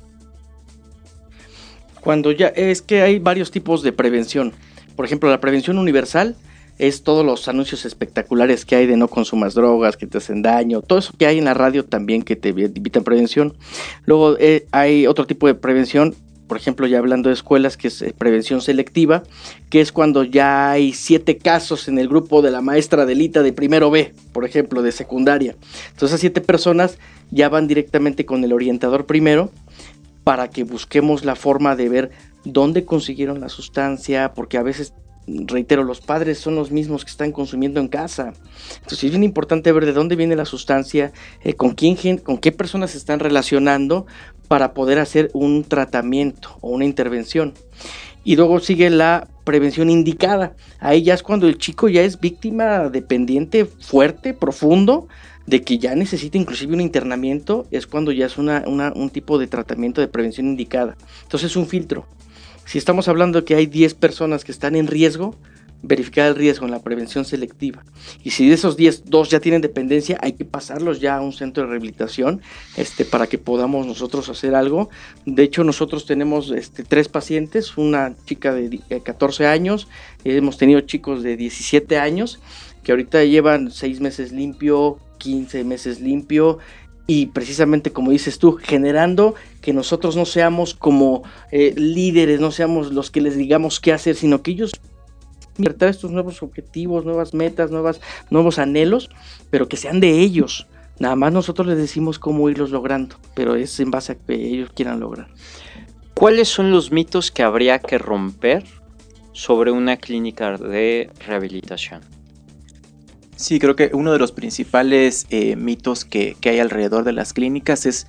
[2.02, 4.54] Cuando ya es que hay varios tipos de prevención.
[4.96, 6.36] Por ejemplo, la prevención universal
[6.78, 10.82] es todos los anuncios espectaculares que hay de no consumas drogas, que te hacen daño,
[10.82, 13.54] todo eso que hay en la radio también que te invitan prevención.
[14.06, 16.16] Luego eh, hay otro tipo de prevención,
[16.50, 19.24] por ejemplo, ya hablando de escuelas, que es eh, prevención selectiva,
[19.70, 23.54] que es cuando ya hay siete casos en el grupo de la maestra delita de
[23.54, 25.56] primero B, por ejemplo, de secundaria.
[25.92, 26.98] Entonces, esas siete personas
[27.30, 29.52] ya van directamente con el orientador primero
[30.24, 32.12] para que busquemos la forma de ver
[32.44, 34.94] dónde consiguieron la sustancia, porque a veces
[35.46, 38.34] reitero, los padres son los mismos que están consumiendo en casa.
[38.76, 41.12] Entonces es bien importante ver de dónde viene la sustancia,
[41.44, 44.08] eh, con quién, con qué personas se están relacionando
[44.50, 47.54] para poder hacer un tratamiento o una intervención.
[48.26, 50.56] Y luego sigue la prevención indicada.
[50.80, 55.08] Ahí ya es cuando el chico ya es víctima dependiente fuerte, profundo,
[55.46, 59.48] de que ya necesita inclusive un internamiento, es cuando ya es una, un tipo de
[59.48, 60.98] tratamiento de prevención indicada.
[61.24, 62.06] Entonces es un filtro.
[62.66, 65.36] Si estamos hablando que hay 10 personas que están en riesgo,
[65.82, 67.84] verificar el riesgo en la prevención selectiva.
[68.24, 71.34] Y si de esos 10, dos ya tienen dependencia, hay que pasarlos ya a un
[71.34, 72.42] centro de rehabilitación
[72.76, 74.90] este, para que podamos nosotros hacer algo.
[75.26, 79.88] De hecho, nosotros tenemos este, tres pacientes, una chica de 14 años,
[80.24, 82.40] hemos tenido chicos de 17 años
[82.84, 86.60] que ahorita llevan 6 meses limpio, 15 meses limpio
[87.08, 92.94] y precisamente como dices tú, generando que nosotros no seamos como eh, líderes, no seamos
[92.94, 94.72] los que les digamos qué hacer, sino que ellos
[95.78, 99.10] traer estos nuevos objetivos, nuevas metas, nuevas, nuevos anhelos,
[99.50, 100.68] pero que sean de ellos.
[101.00, 104.72] Nada más nosotros les decimos cómo irlos logrando, pero es en base a que ellos
[104.74, 105.28] quieran lograr.
[106.14, 108.66] ¿Cuáles son los mitos que habría que romper
[109.32, 112.02] sobre una clínica de rehabilitación?
[113.38, 117.86] Sí, creo que uno de los principales eh, mitos que, hay alrededor de las clínicas
[117.86, 118.06] es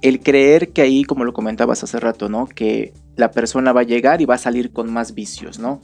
[0.00, 2.46] el creer que ahí, como lo comentabas hace rato, ¿no?
[2.46, 5.80] Que la persona va a llegar y va a salir con más vicios, ¿no?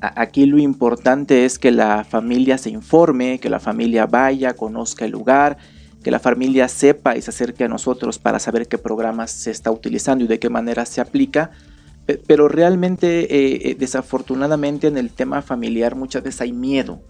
[0.00, 5.12] Aquí lo importante es que la familia se informe, que la familia vaya, conozca el
[5.12, 5.58] lugar,
[6.02, 9.70] que la familia sepa y se acerque a nosotros para saber qué programas se está
[9.70, 11.50] utilizando y de qué manera se aplica.
[12.26, 17.02] Pero realmente, eh, eh, desafortunadamente, en el tema familiar muchas veces hay miedo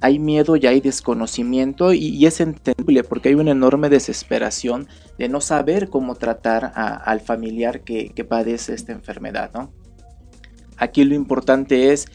[0.00, 4.86] hay miedo y hay desconocimiento y, es entendible porque hay una enorme desesperación
[5.18, 9.50] de no saber cómo tratar al familiar que, padece esta enfermedad.
[9.54, 9.72] ¿no?
[10.76, 12.06] Aquí lo importante es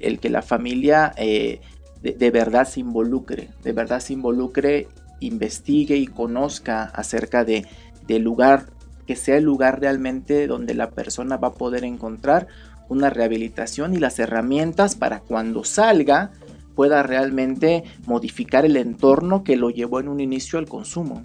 [0.00, 1.60] el que la familia eh,
[2.02, 4.88] de, verdad se involucre, de verdad se involucre,
[5.20, 7.66] investigue y conozca acerca de,
[8.06, 8.66] del lugar,
[9.06, 12.46] que sea el lugar realmente donde la persona va a poder encontrar
[12.88, 16.30] una rehabilitación y las herramientas para cuando salga
[16.74, 21.24] pueda realmente modificar el entorno que lo llevó en un inicio al consumo.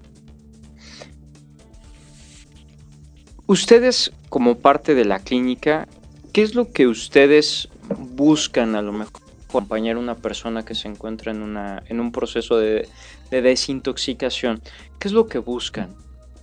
[3.46, 5.86] Ustedes, como parte de la clínica,
[6.32, 10.88] ¿qué es lo que ustedes buscan a lo mejor acompañar a una persona que se
[10.88, 12.88] encuentra en, una, en un proceso de,
[13.30, 14.60] de desintoxicación?
[14.98, 15.94] ¿Qué es lo que buscan?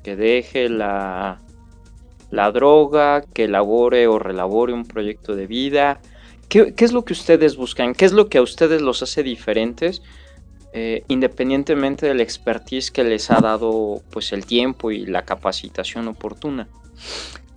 [0.03, 1.39] Que deje la,
[2.29, 5.99] la droga, que elabore o relabore un proyecto de vida,
[6.51, 7.95] ¿Qué, es lo que ustedes buscan?
[7.95, 10.01] ¿Qué es lo que a ustedes los hace diferentes
[10.73, 16.69] eh, independientemente del expertise que les ha dado pues el tiempo y la capacitación oportuna.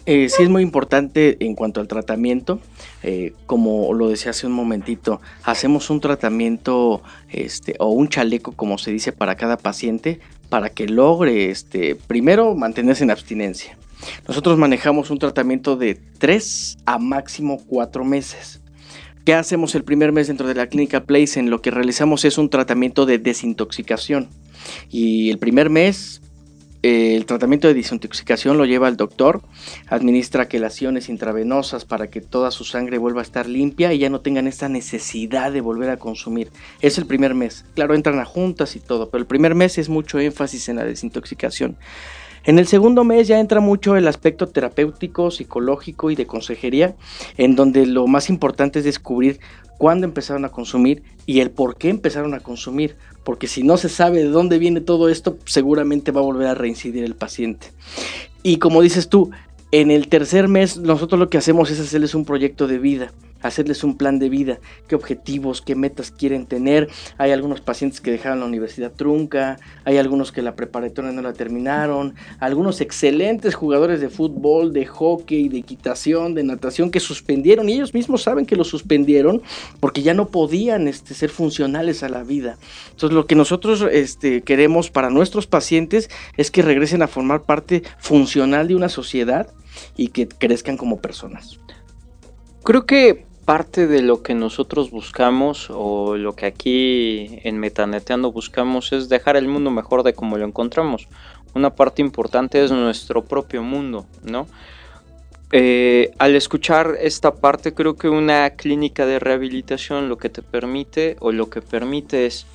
[0.07, 2.59] Eh, sí es muy importante en cuanto al tratamiento,
[3.07, 8.79] eh, como lo decía hace un momentito, hacemos un tratamiento este, o un chaleco, como
[8.79, 13.77] se dice, para cada paciente, para que logre, este, primero, mantenerse en abstinencia.
[14.27, 18.63] Nosotros manejamos un tratamiento de 3 a máximo 4 meses.
[19.27, 21.39] ¿Qué hacemos el primer mes dentro de la clínica Place?
[21.39, 24.31] En lo que realizamos es un tratamiento de desintoxicación.
[24.89, 26.23] Y el primer mes
[26.85, 29.41] el tratamiento de desintoxicación lo lleva el doctor,
[29.89, 34.20] administra quelaciones intravenosas para que toda su sangre vuelva a estar limpia y ya no
[34.20, 36.51] tengan esta necesidad de volver a consumir.
[36.82, 37.64] Es el primer mes.
[37.74, 40.85] Claro, entran a juntas y todo, pero el primer mes es mucho énfasis en la
[40.85, 41.78] desintoxicación.
[42.47, 46.95] En el segundo mes ya entra mucho el aspecto terapéutico, psicológico y de consejería,
[47.39, 49.41] en donde lo más importante es descubrir
[49.85, 53.91] cuándo empezaron a consumir y el por qué empezaron a consumir, porque si no se
[53.91, 57.66] sabe de dónde viene todo esto, seguramente va a volver a reincidir el paciente.
[58.43, 59.30] Y como dices tú,
[59.72, 63.12] en el tercer mes nosotros lo que hacemos es hacerles un proyecto de vida
[63.45, 66.89] hacerles un plan de vida, qué objetivos, qué metas quieren tener.
[67.19, 71.35] Hay algunos pacientes que dejaron la universidad trunca, hay algunos que la preparatoria no la
[71.35, 77.75] terminaron, algunos excelentes jugadores de fútbol, de hockey, de equitación, de natación que suspendieron y
[77.75, 79.43] ellos mismos saben que lo suspendieron
[79.79, 82.57] porque ya no podían este, ser funcionales a la vida.
[82.91, 87.83] Entonces lo que nosotros este, queremos para nuestros pacientes es que regresen a formar parte
[87.99, 89.49] funcional de una sociedad
[89.97, 91.59] y que crezcan como personas.
[92.63, 98.93] Creo que parte de lo que nosotros buscamos o lo que aquí en Metaneteando buscamos
[98.93, 101.09] es dejar el mundo mejor de como lo encontramos.
[101.55, 104.47] Una parte importante es nuestro propio mundo, ¿no?
[105.53, 111.17] Eh, al escuchar esta parte creo que una clínica de rehabilitación lo que te permite
[111.21, 112.47] o lo que permite es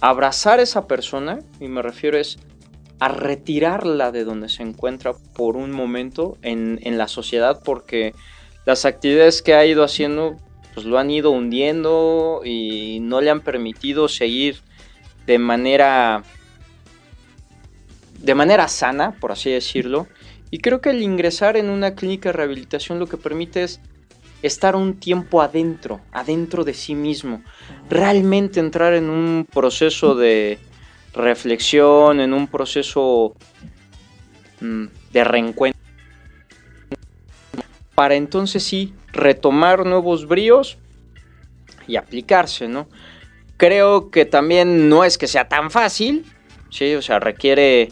[0.00, 2.38] abrazar a esa persona y me refiero es
[3.00, 8.14] a retirarla de donde se encuentra por un momento en, en la sociedad porque
[8.66, 10.36] las actividades que ha ido haciendo
[10.74, 14.58] pues lo han ido hundiendo y no le han permitido seguir
[15.24, 16.22] de manera
[18.20, 20.06] de manera sana, por así decirlo.
[20.50, 23.80] Y creo que el ingresar en una clínica de rehabilitación lo que permite es
[24.42, 27.42] estar un tiempo adentro, adentro de sí mismo,
[27.88, 30.58] realmente entrar en un proceso de
[31.14, 33.34] reflexión, en un proceso
[34.60, 35.75] mm, de reencuentro
[37.96, 40.76] para entonces sí retomar nuevos bríos
[41.88, 42.88] y aplicarse, ¿no?
[43.56, 46.26] Creo que también no es que sea tan fácil,
[46.70, 46.94] ¿sí?
[46.94, 47.90] O sea, requiere,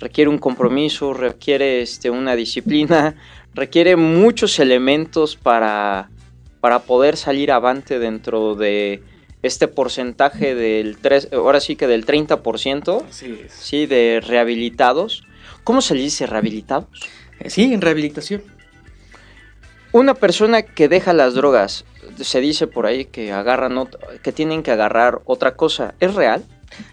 [0.00, 3.14] requiere un compromiso, requiere este, una disciplina,
[3.54, 6.10] requiere muchos elementos para,
[6.60, 9.04] para poder salir avante dentro de
[9.42, 13.04] este porcentaje del 3, ahora sí que del 30%,
[13.48, 15.22] sí, de rehabilitados.
[15.62, 16.86] ¿Cómo se le dice rehabilitados?
[17.46, 18.53] Sí, en rehabilitación.
[19.94, 21.84] Una persona que deja las drogas,
[22.20, 23.88] se dice por ahí que agarran
[24.24, 25.94] que tienen que agarrar otra cosa.
[26.00, 26.42] ¿Es real?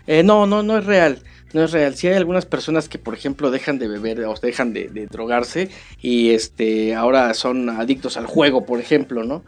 [0.05, 1.17] Eh, no, no, no es real.
[1.51, 1.95] No es real.
[1.95, 6.29] Si hay algunas personas que, por ejemplo, dejan de beber o dejan de, drogarse y
[6.29, 9.43] este ahora son adictos al juego, por ejemplo, ¿no?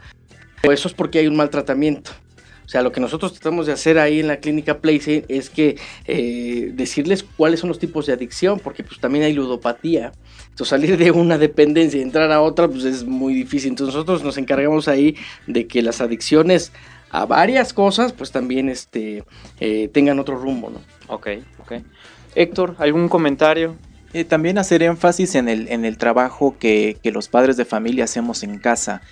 [0.64, 2.10] eso es porque hay un maltratamiento.
[2.64, 5.78] O sea, lo que nosotros tratamos de hacer ahí en la clínica Place es que
[6.06, 10.12] eh, decirles cuáles son los tipos de adicción, porque pues también hay ludopatía.
[10.48, 13.70] Entonces salir de una dependencia y entrar a otra pues es muy difícil.
[13.70, 16.72] Entonces nosotros nos encargamos ahí de que las adicciones
[17.10, 19.24] a varias cosas pues también este,
[19.60, 20.80] eh, tengan otro rumbo, ¿no?
[21.08, 21.72] Ok, ok.
[22.34, 23.76] Héctor, ¿algún comentario?
[24.12, 28.04] Eh, también hacer énfasis en el, en el trabajo que, que, los padres de familia
[28.04, 29.02] hacemos en casa.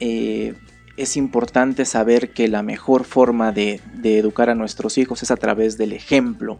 [0.00, 0.54] Eh,
[1.00, 5.78] es importante saber que la mejor forma de, educar a nuestros hijos es a través
[5.78, 6.58] del ejemplo.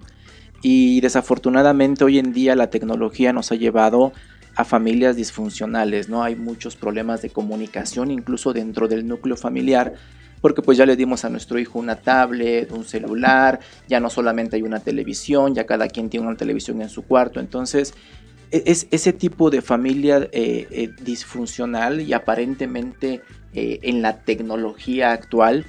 [0.63, 4.13] Y desafortunadamente hoy en día la tecnología nos ha llevado
[4.57, 6.23] a familias disfuncionales, ¿no?
[6.23, 9.95] Hay muchos problemas de comunicación incluso dentro del núcleo familiar,
[10.41, 14.57] porque pues ya le dimos a nuestro hijo una tablet, un celular, ya no solamente
[14.57, 17.95] hay una televisión, ya cada quien tiene una televisión en su cuarto, entonces
[18.51, 23.23] e, es ese tipo de familia eh, eh, disfuncional y aparentemente
[23.55, 25.67] eh, en la tecnología actual,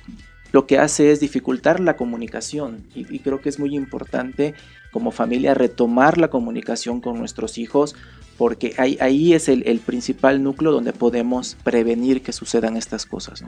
[0.51, 4.53] lo que hace es dificultar la comunicación y, creo que es muy importante
[4.91, 7.95] como familia retomar la comunicación con nuestros hijos
[8.37, 13.43] porque ahí, ahí es el, principal núcleo donde podemos prevenir que sucedan estas cosas.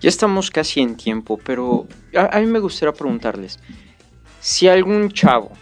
[0.00, 3.58] Ya estamos casi en tiempo, pero a, mí me gustaría preguntarles,
[4.40, 5.52] si algún chavo,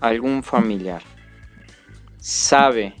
[0.00, 1.02] algún familiar,
[2.18, 2.94] sabe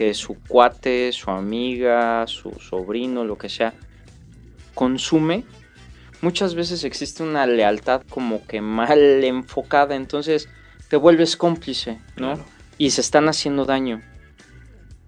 [0.00, 3.74] que su cuate, su amiga, su sobrino, lo que sea,
[4.72, 5.44] consume,
[6.22, 10.48] muchas veces existe una lealtad como que mal enfocada, entonces
[10.88, 12.42] te vuelves cómplice, ¿no?
[12.78, 14.00] Y se están haciendo daño.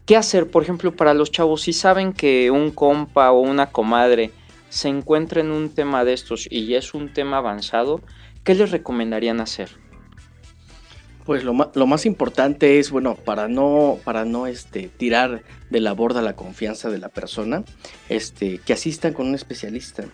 [0.04, 4.30] ¿Qué hacer, por ejemplo, para los chavos si saben que un compa o una comadre
[4.68, 8.02] se encuentra en un tema de estos y es un tema avanzado?
[8.44, 9.70] ¿Qué les recomendarían hacer?
[11.24, 15.92] Pues lo, lo, más importante es, bueno, para no, para no este, tirar de la
[15.92, 17.62] borda la confianza de la persona,
[18.08, 20.04] este, que asistan con un especialista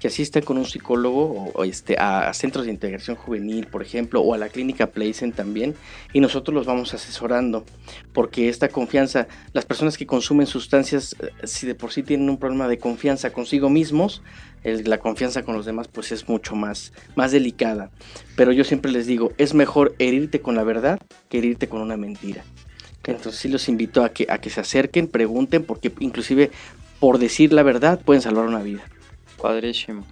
[0.00, 4.34] que asistan con un psicólogo o, este, a, centros de integración juvenil, por ejemplo, o
[4.34, 5.74] a la clínica Playsen también,
[6.14, 7.64] y nosotros los vamos asesorando,
[8.14, 12.38] porque esta confianza, las personas que consumen sustancias, eh, si de por sí tienen un
[12.38, 14.22] problema de confianza consigo mismos,
[14.62, 17.90] la confianza con los demás pues es mucho más, más delicada.
[18.36, 21.96] Pero yo siempre les digo, es mejor herirte con la verdad que herirte con una
[21.96, 22.44] mentira.
[23.04, 26.50] Entonces sí los invito a que, a que se acerquen, pregunten, porque inclusive
[27.00, 28.82] por decir la verdad pueden salvar una vida.
[29.40, 30.04] Padrísimo.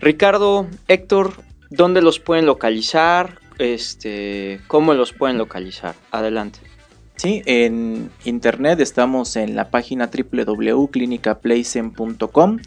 [0.00, 1.34] Ricardo, Héctor,
[1.70, 3.38] ¿dónde los pueden localizar?
[3.58, 5.94] Este, ¿Cómo los pueden localizar?
[6.10, 6.58] Adelante.
[7.16, 12.58] Sí, en internet estamos en la página www.clinicaplacen.com.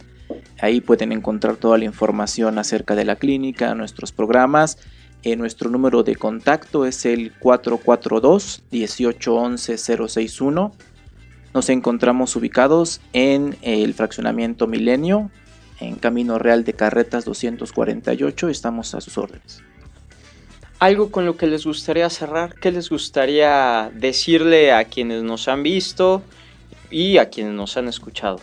[0.61, 4.77] Ahí pueden encontrar toda la información acerca de la clínica, nuestros programas.
[5.23, 10.71] Eh, nuestro número de contacto es el 442 1811 061.
[11.53, 15.32] Nos encontramos ubicados en el fraccionamiento Milenio,
[15.80, 18.49] en Camino Real de Carretas 248.
[18.49, 19.61] Estamos a sus órdenes.
[20.80, 25.63] Algo con lo que les gustaría cerrar, ¿qué les gustaría decirle a quienes nos han
[25.63, 26.21] visto
[26.89, 28.39] y a quienes nos han escuchado?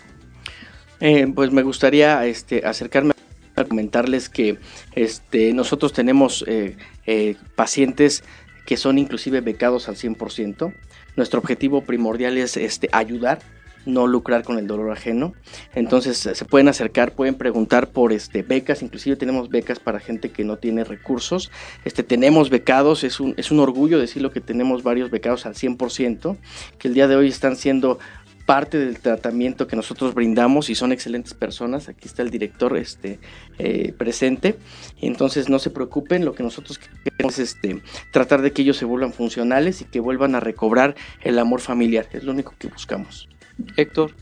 [1.01, 3.13] Eh, pues me gustaría este, acercarme
[3.55, 4.59] a comentarles que
[4.95, 6.77] este, nosotros tenemos eh,
[7.07, 8.25] eh, pacientes
[8.67, 10.75] que son inclusive becados al 100%.
[11.17, 13.41] Nuestro objetivo primordial es este, ayudar
[13.87, 15.33] no lucrar con el dolor ajeno.
[15.75, 20.45] Entonces se pueden acercar, pueden preguntar por este, becas, inclusive tenemos becas para gente que
[20.45, 21.51] no tiene recursos.
[21.85, 26.37] Este, tenemos becados, es un, es un orgullo decirlo que tenemos varios becados al 100%,
[26.79, 27.99] que el día de hoy están siendo
[28.47, 31.89] parte del tratamiento que nosotros brindamos y son excelentes personas.
[31.89, 33.19] Aquí está el director este,
[33.59, 34.57] eh, presente.
[35.03, 37.83] Entonces no se preocupen, lo que nosotros queremos es este,
[38.13, 42.09] tratar de que ellos se vuelvan funcionales y que vuelvan a recobrar el amor familiar.
[42.13, 43.29] Es lo único que buscamos.
[43.77, 44.13] Héctor.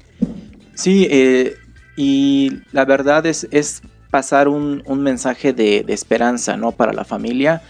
[0.75, 1.57] Sí, eh,
[1.97, 6.73] y la verdad es, es pasar un, mensaje de, esperanza ¿no?
[6.73, 7.63] para la familia.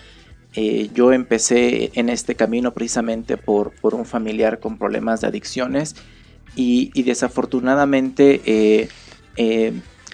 [0.55, 5.97] Eh, yo empecé en este camino precisamente por, por, un familiar con problemas de adicciones
[6.57, 8.41] y, desafortunadamente,
[9.37, 9.73] eh,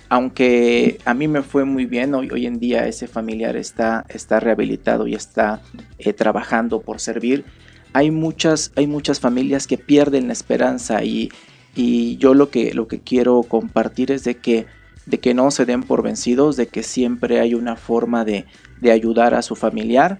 [0.09, 4.41] aunque a mí me fue muy bien, hoy, hoy en día ese familiar está, está
[4.41, 5.61] rehabilitado y está
[6.16, 7.45] trabajando por servir,
[7.93, 11.30] hay muchas, hay muchas familias que pierden la esperanza y,
[12.18, 14.66] yo lo que, lo que quiero compartir es de que,
[15.07, 18.45] de que no se den por vencidos, de que siempre hay una forma de,
[18.91, 20.18] ayudar a su familiar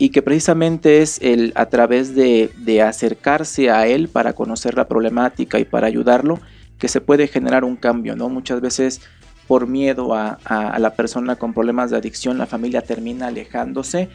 [0.00, 5.60] y que precisamente es el a través de, acercarse a él para conocer la problemática
[5.60, 6.40] y para ayudarlo
[6.78, 8.28] que se puede generar un cambio, ¿no?
[8.30, 9.02] Muchas veces
[9.46, 14.08] por miedo a, a la persona con problemas de adicción la familia termina alejándose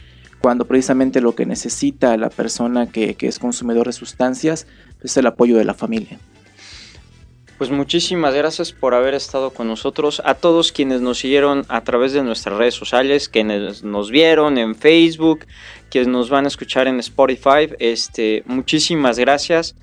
[0.45, 4.67] cuando precisamente lo que necesita la persona que, es consumidor de sustancias
[5.01, 6.19] es el apoyo de la familia.
[7.57, 10.21] Pues muchísimas gracias por haber estado con nosotros.
[10.25, 14.75] A todos quienes nos siguieron a través de nuestras redes sociales, quienes nos vieron en
[14.75, 15.45] Facebook,
[15.89, 19.75] quienes nos van a escuchar en Spotify, este, muchísimas gracias.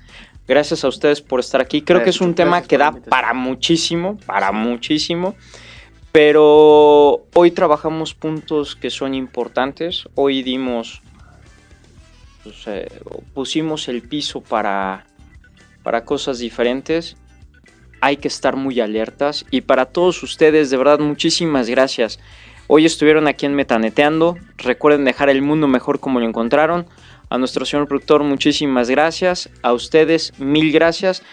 [0.47, 1.81] Gracias a ustedes por estar aquí.
[1.81, 5.35] Creo que es un tema que da para muchísimo, para muchísimo.
[6.11, 10.03] Pero hoy trabajamos puntos que son importantes.
[10.13, 11.01] Hoy dimos,
[12.43, 12.87] pues, eh,
[13.33, 15.07] pusimos el piso para,
[15.81, 17.17] para cosas diferentes.
[18.03, 19.45] Hay que estar muy alertas.
[19.49, 22.19] Y para todos ustedes, de verdad, muchísimas gracias.
[22.67, 24.35] Hoy estuvieron aquí en Metaneteando.
[24.57, 26.85] Recuerden dejar el mundo mejor como lo encontraron.
[27.29, 29.49] A nuestro señor productor, muchísimas gracias.
[29.61, 31.23] A ustedes, mil gracias.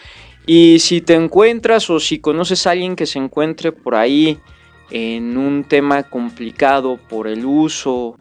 [0.46, 4.38] Y si te encuentras o si conoces a alguien que se encuentre por ahí
[4.92, 8.16] en un tema complicado por el uso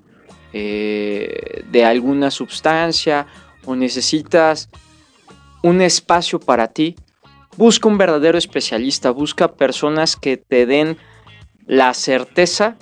[0.54, 3.28] eh, de alguna sustancia
[3.64, 4.72] o necesitas
[5.62, 6.96] un espacio para ti,
[7.60, 10.98] busca un verdadero especialista, busca personas que te den
[11.68, 12.78] la certeza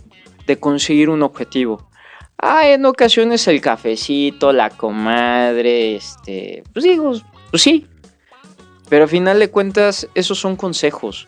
[0.46, 1.90] de conseguir un objetivo.
[2.38, 7.14] Ah, en ocasiones el cafecito, la comadre, este, pues digo,
[7.50, 7.88] pues sí.
[8.88, 11.28] Pero al final de cuentas, esos son consejos.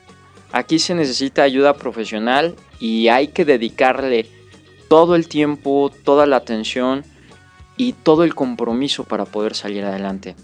[0.52, 4.28] Aquí se necesita ayuda profesional y hay que dedicarle
[4.90, 7.04] todo el tiempo, toda la atención
[7.78, 10.36] y todo el compromiso para poder salir adelante.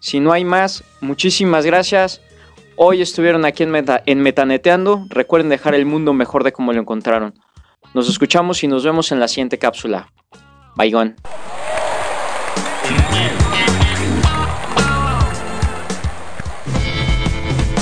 [0.00, 2.22] Si no hay más, muchísimas gracias.
[2.76, 3.72] Hoy estuvieron aquí en,
[4.06, 5.06] en Metaneteando.
[5.08, 7.34] Recuerden dejar el mundo mejor de como lo encontraron.
[7.94, 10.10] Nos escuchamos y nos vemos en la siguiente cápsula.
[10.76, 11.14] Bye, gone.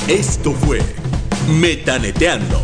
[0.09, 0.80] Esto fue
[1.49, 2.61] Metaneteando.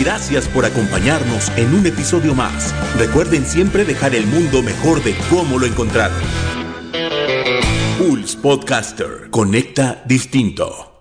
[0.00, 2.74] Gracias por acompañarnos en un episodio más.
[2.96, 6.16] Recuerden siempre dejar el mundo mejor de cómo lo encontraron.
[7.98, 9.28] Pulse Podcaster.
[9.28, 10.97] Conecta distinto.